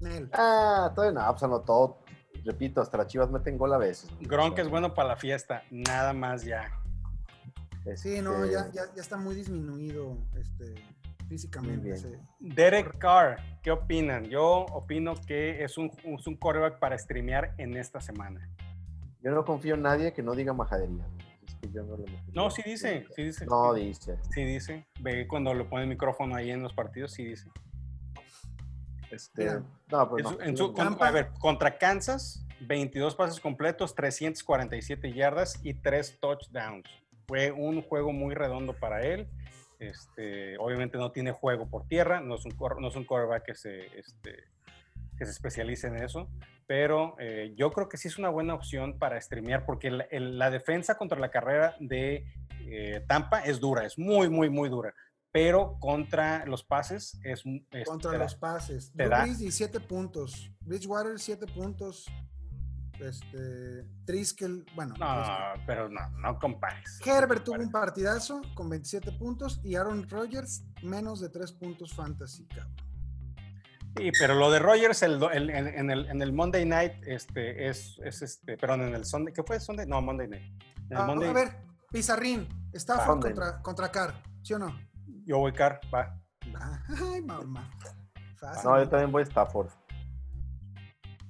[0.00, 0.28] Nel.
[0.34, 2.03] Ah, todavía no, pues anotó.
[2.44, 4.10] Repito, hasta las chivas meten gol a veces.
[4.20, 6.70] Gronk es bueno para la fiesta, nada más ya.
[7.96, 10.74] Sí, no, Este, ya, ya, ya está muy disminuido este,
[11.28, 12.18] físicamente.
[12.40, 14.24] Derek Carr, ¿qué opinan?
[14.24, 18.48] Yo opino que es un, es un quarterback para streamear en esta semana.
[19.22, 21.06] Yo no confío en nadie que no diga majadería.
[21.46, 21.96] Es que yo no,
[22.32, 23.46] lo sí dice, sí dice.
[23.46, 24.18] No dice.
[24.34, 24.86] Sí dice.
[25.00, 27.48] Ve cuando le pone el micrófono ahí en los partidos, sí dice.
[29.14, 29.60] Este,
[29.90, 30.30] no, pues En no.
[30.36, 36.88] su- en su- a ver, contra Kansas, 22 pases completos, 347 yardas y 3 touchdowns.
[37.26, 39.28] Fue un juego muy redondo para él.
[39.78, 43.54] Este, obviamente no tiene juego por tierra, no es un, no es un quarterback que
[43.54, 44.44] se, este,
[45.18, 46.28] que se especialice en eso,
[46.66, 50.38] pero eh, yo creo que sí es una buena opción para streamear porque el- el-
[50.38, 52.24] la defensa contra la carrera de
[52.66, 54.94] eh, Tampa es dura, es muy, muy, muy dura,
[55.34, 57.42] pero contra los pases es...
[57.72, 58.92] es- contra te da- los pases.
[58.96, 60.48] te da- Brees, 17 puntos.
[60.60, 62.06] Bridgewater, 7 puntos.
[63.00, 64.94] Este, Triskel, bueno.
[64.96, 65.24] No,
[65.66, 67.00] pero no, no compares.
[67.04, 72.46] Herbert tuvo un partidazo con 27 puntos y Aaron Rodgers menos de 3 puntos fantasy,
[72.46, 72.72] cabrón.
[73.96, 77.68] Sí, pero lo de Rogers el, el- en, en el, en el Monday Night este,
[77.68, 79.84] es, es este, perdón, en el Sunday, ¿qué fue Sunday?
[79.86, 80.44] No, Monday Night.
[80.76, 81.56] En el Ah, Monday, a ver,
[81.90, 83.32] Pizarrín, Stafford Sunday.
[83.34, 84.93] contra, contra Carr, ¿sí o no?
[85.26, 86.20] Yo voy car, va.
[86.54, 87.70] Ah, Ay, mamá.
[88.36, 88.70] Fácil.
[88.70, 89.68] No, yo también voy a Stafford.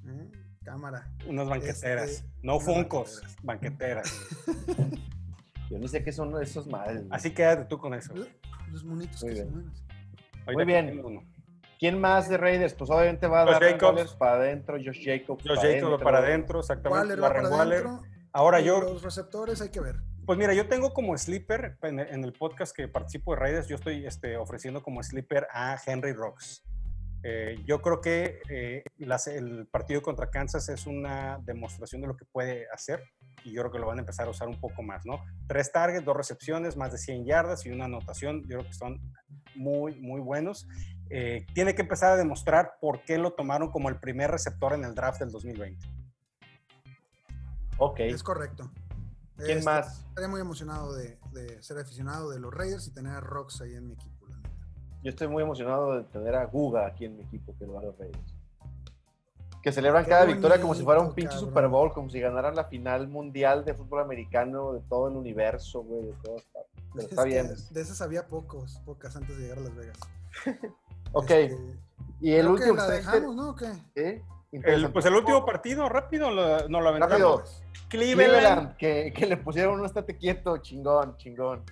[0.06, 0.30] Eh,
[0.64, 1.10] Cámara.
[1.26, 2.10] Unas banqueteras.
[2.10, 4.12] Este, no unas funcos, banqueteras.
[5.70, 7.04] Yo ni sé qué son esos madres.
[7.10, 8.12] Así quédate tú con eso.
[8.70, 9.72] Los monitos Muy que bien.
[10.46, 11.28] Ahorita Muy bien.
[11.78, 12.74] ¿Quién más de Raiders?
[12.74, 14.14] Pues obviamente va a Josh dar Jacobs.
[14.14, 15.44] Para adentro, Josh Jacobs.
[15.46, 17.00] Josh Jacobs va para adentro, exactamente.
[17.00, 17.86] Waller va Darren para Waller.
[17.86, 18.08] adentro.
[18.32, 19.96] Ahora y yo, Los receptores hay que ver.
[20.26, 24.06] Pues mira, yo tengo como sleeper en el, podcast que participo de Raiders, yo estoy
[24.06, 26.64] este, ofreciendo como sleeper a Henry Rocks.
[27.22, 32.16] Eh, yo creo que eh, las- el partido contra Kansas es una demostración de lo
[32.16, 33.02] que puede hacer
[33.44, 35.22] y yo creo que lo van a empezar a usar un poco más, ¿no?
[35.46, 39.00] Tres targets, dos recepciones, más de 100 yardas y una anotación, yo creo que son
[39.54, 40.66] muy, muy buenos.
[41.10, 44.84] Eh, tiene que empezar a demostrar por qué lo tomaron como el primer receptor en
[44.84, 45.86] el draft del 2020.
[47.76, 48.00] Ok.
[48.00, 48.70] Es correcto.
[49.44, 50.00] ¿Quién Este, más?
[50.08, 53.74] Estaría muy emocionado de, de ser aficionado de los Raiders y tener a Rocks ahí
[53.74, 54.26] en mi equipo.
[54.28, 54.50] la neta.
[55.02, 57.80] Yo estoy muy emocionado de tener a Guga aquí en mi equipo, que lo va
[57.80, 58.34] a los Raiders.
[59.62, 61.38] Que celebran Qué cada victoria como si fuera un pinche.
[61.38, 65.82] Super Bowl, como si ganaran la final mundial de fútbol americano de todo el universo,
[65.82, 66.72] güey, de todas partes.
[66.92, 67.50] Pero Es está bien.
[67.70, 69.98] De esas había pocos, pocas antes de llegar a Las Vegas.
[71.16, 71.78] Ok, Este,
[72.20, 73.50] y el que último la que está dejamos, ¿no?
[73.50, 73.72] ¿O qué?
[73.94, 74.24] ¿eh?
[74.62, 77.10] El, pues el último partido, rápido, lo, no lo aventamos.
[77.40, 77.44] Rápido.
[77.88, 78.30] Cleveland.
[78.30, 81.62] Cleveland, que, que le pusieron un estate quieto, chingón, chingón.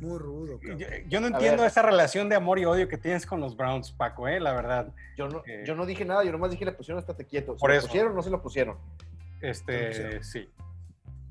[0.00, 0.60] Muy rudo.
[0.62, 3.90] Yo, yo no entiendo esa relación de amor y odio que tienes con los Browns,
[3.90, 4.92] Paco, eh, la verdad.
[5.16, 5.64] Yo no, Eh.
[5.66, 7.54] yo no dije nada, yo nomás dije le pusieron estate quieto.
[7.54, 7.86] ¿Se Por lo eso.
[7.88, 8.78] pusieron o no se lo pusieron?
[9.40, 10.48] Este, sí.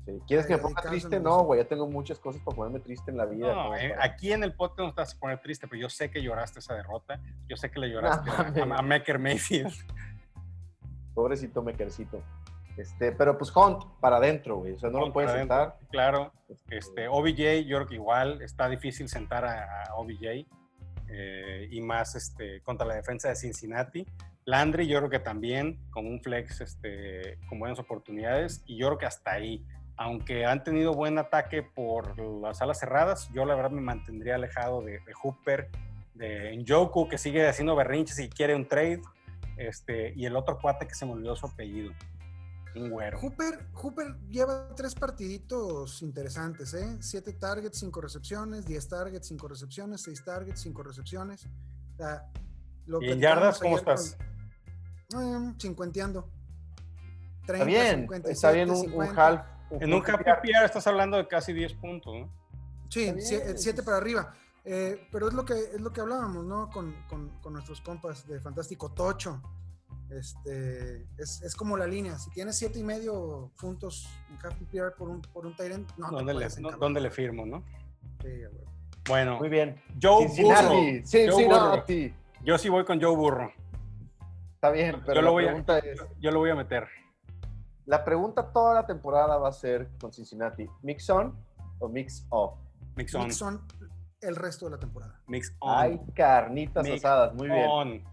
[0.04, 0.20] Sí.
[0.26, 1.18] ¿Quieres que me ponga triste?
[1.18, 3.54] No, güey, ya tengo muchas cosas para ponerme triste en la vida.
[3.54, 6.10] No, eh, aquí en el podcast no te vas a poner triste, pero yo sé
[6.10, 7.20] que lloraste esa derrota.
[7.48, 9.72] Yo sé que le lloraste a, a, a Maker Mayfield.
[11.14, 12.22] Pobrecito Mekercito.
[12.76, 14.72] Este, pero pues Hunt para adentro, güey.
[14.72, 15.78] O sea, no lo puedes sentar.
[15.90, 16.32] Claro.
[16.68, 20.44] Este, OBJ, yo creo que igual está difícil sentar a, a OBJ.
[21.08, 24.04] eh, y más este, contra la defensa de Cincinnati.
[24.46, 28.62] Landry, yo creo que también con un flex este, con buenas oportunidades.
[28.66, 29.64] Y yo creo que hasta ahí.
[29.96, 34.82] Aunque han tenido buen ataque por las alas cerradas, yo la verdad me mantendría alejado
[34.82, 35.70] de, de Hooper,
[36.14, 39.02] de Njoku, que sigue haciendo berrinches y quiere un trade.
[39.56, 41.92] Este, y el otro cuate que se me olvidó su apellido.
[42.74, 43.20] Un güero.
[43.20, 46.96] Hooper, Hooper lleva tres partiditos interesantes, ¿eh?
[47.00, 51.46] Siete targets, cinco recepciones, 10 targets, cinco recepciones, seis targets, cinco recepciones.
[51.92, 52.26] O sea,
[52.86, 54.18] lo ¿Y en yardas cómo ayer con- estás?
[55.14, 56.28] Mm, cincuenteando.
[57.42, 59.26] Está 30, bien, 57, está bien un, un 50.
[59.28, 59.46] half.
[59.80, 62.30] En un half PPR estás hablando de casi 10 puntos, ¿no?
[62.88, 63.84] Sí, Está sie- bien, siete pues.
[63.86, 64.34] para arriba.
[64.64, 66.70] Eh, pero es lo que es lo que hablábamos, ¿no?
[66.70, 69.42] Con, con- con nuestros compas de Fantástico Tocho.
[70.10, 72.18] Este, es, es como la línea.
[72.18, 76.08] Si tienes siete y medio puntos en half PPR por un, por un Tyrant, no
[76.10, 77.62] te ¿Dónde, le, no- dónde le firmo, no?
[78.22, 78.64] Sí, güey.
[79.08, 79.80] Bueno, Muy bien.
[80.00, 80.26] Joe.
[80.28, 80.64] Cincinnati.
[80.64, 81.02] Joe Burrow.
[81.06, 82.14] Cincinnati.
[82.42, 83.52] Yo sí voy con Joe Burro.
[84.54, 86.86] Está bien, pero Yo lo la voy a- pregunta es, Yo lo voy a meter.
[87.86, 91.36] La pregunta toda la temporada va a ser con Cincinnati, ¿mix on
[91.78, 92.58] o mix off?
[92.96, 93.22] Mix on.
[93.24, 93.60] Nixon
[94.20, 95.20] el resto de la temporada.
[95.26, 95.78] Mix on.
[95.78, 97.66] Hay carnitas Mix asadas, muy bien.
[97.68, 98.04] on.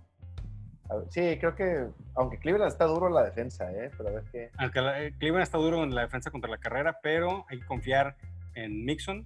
[0.89, 3.89] A ver, sí, creo que, aunque Cleveland está duro en la defensa, ¿eh?
[3.97, 4.51] Pero a ver qué.
[4.57, 7.65] Aunque la- eh, Cleveland está duro en la defensa contra la carrera, pero hay que
[7.65, 8.17] confiar
[8.55, 9.25] en Mixon.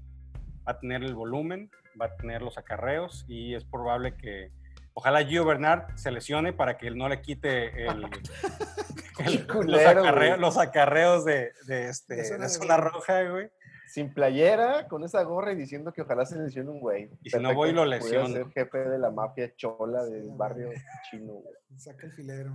[0.67, 4.51] Va a tener el volumen, va a tener los acarreos y es probable que.
[4.93, 8.05] Ojalá Gio Bernard se lesione para que él no le quite el,
[9.25, 10.39] el- los, acarreos, güey.
[10.39, 13.49] los acarreos de, de este, De zona de roja, güey.
[13.87, 17.09] Sin playera, con esa gorra y diciendo que ojalá se lesione un güey.
[17.23, 18.27] Y si no voy, lo lesiono.
[18.27, 20.37] ser jefe de la mafia chola del güey.
[20.37, 20.69] barrio
[21.09, 21.55] chino, güey.
[21.77, 22.51] Saca el filero.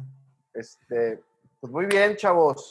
[0.53, 1.21] Este,
[1.61, 2.69] pues muy bien, chavos.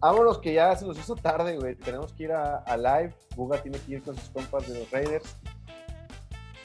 [0.00, 1.76] Vámonos que ya se nos hizo tarde, güey.
[1.76, 3.14] Tenemos que ir a, a live.
[3.36, 5.36] Buga tiene que ir con sus compas de los Raiders.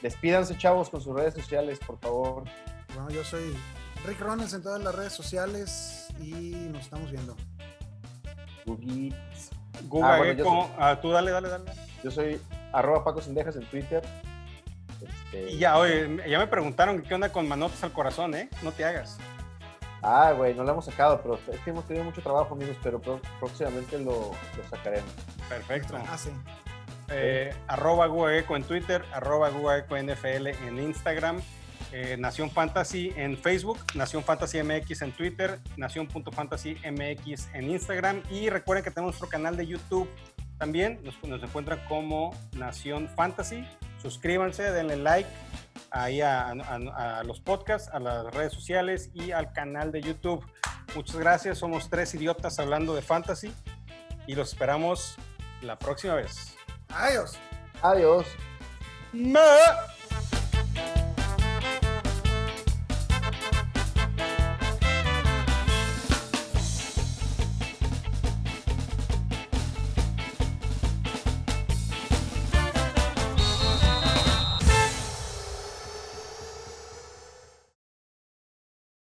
[0.02, 2.44] Despídanse, chavos, con sus redes sociales, por favor.
[2.94, 3.56] Bueno, yo soy
[4.06, 7.36] Rick Ronalds en todas las redes sociales y nos estamos viendo.
[8.66, 9.50] Buguits.
[9.88, 11.64] Guga Ah, bueno, soy- Ah, tú dale, dale, dale.
[12.02, 12.40] Yo soy
[12.72, 14.02] arroba Paco Sendejas en Twitter.
[15.00, 18.48] Este, Y ya, oye, ya me preguntaron qué onda con Manotas al Corazón, ¿eh?
[18.62, 19.16] No te hagas.
[20.02, 23.00] Ah, güey, no lo hemos sacado, pero es que hemos tenido mucho trabajo, amigos, pero
[23.38, 25.10] próximamente lo, lo sacaremos.
[25.48, 25.96] Perfecto.
[26.08, 26.30] Ah, sí.
[27.10, 31.40] Eh, arroba Guaeco en Twitter, arroba Guaeco NFL en Instagram,
[31.92, 38.48] eh, Nación Fantasy en Facebook, Nación Fantasy MX en Twitter, Nación.fantasy MX en Instagram y
[38.50, 40.08] recuerden que tenemos nuestro canal de YouTube
[40.58, 43.66] también, nos, nos encuentran como Nación Fantasy,
[44.00, 45.28] Suscríbanse, denle like
[45.90, 50.42] ahí a, a- a los podcasts, a las redes sociales y al canal de YouTube.
[50.94, 51.58] Muchas gracias.
[51.58, 53.52] Somos tres idiotas hablando de fantasy
[54.26, 55.16] y los esperamos
[55.60, 56.56] la próxima vez.
[56.88, 57.38] Adiós.
[57.82, 58.26] Adiós.
[59.12, 59.40] Ma-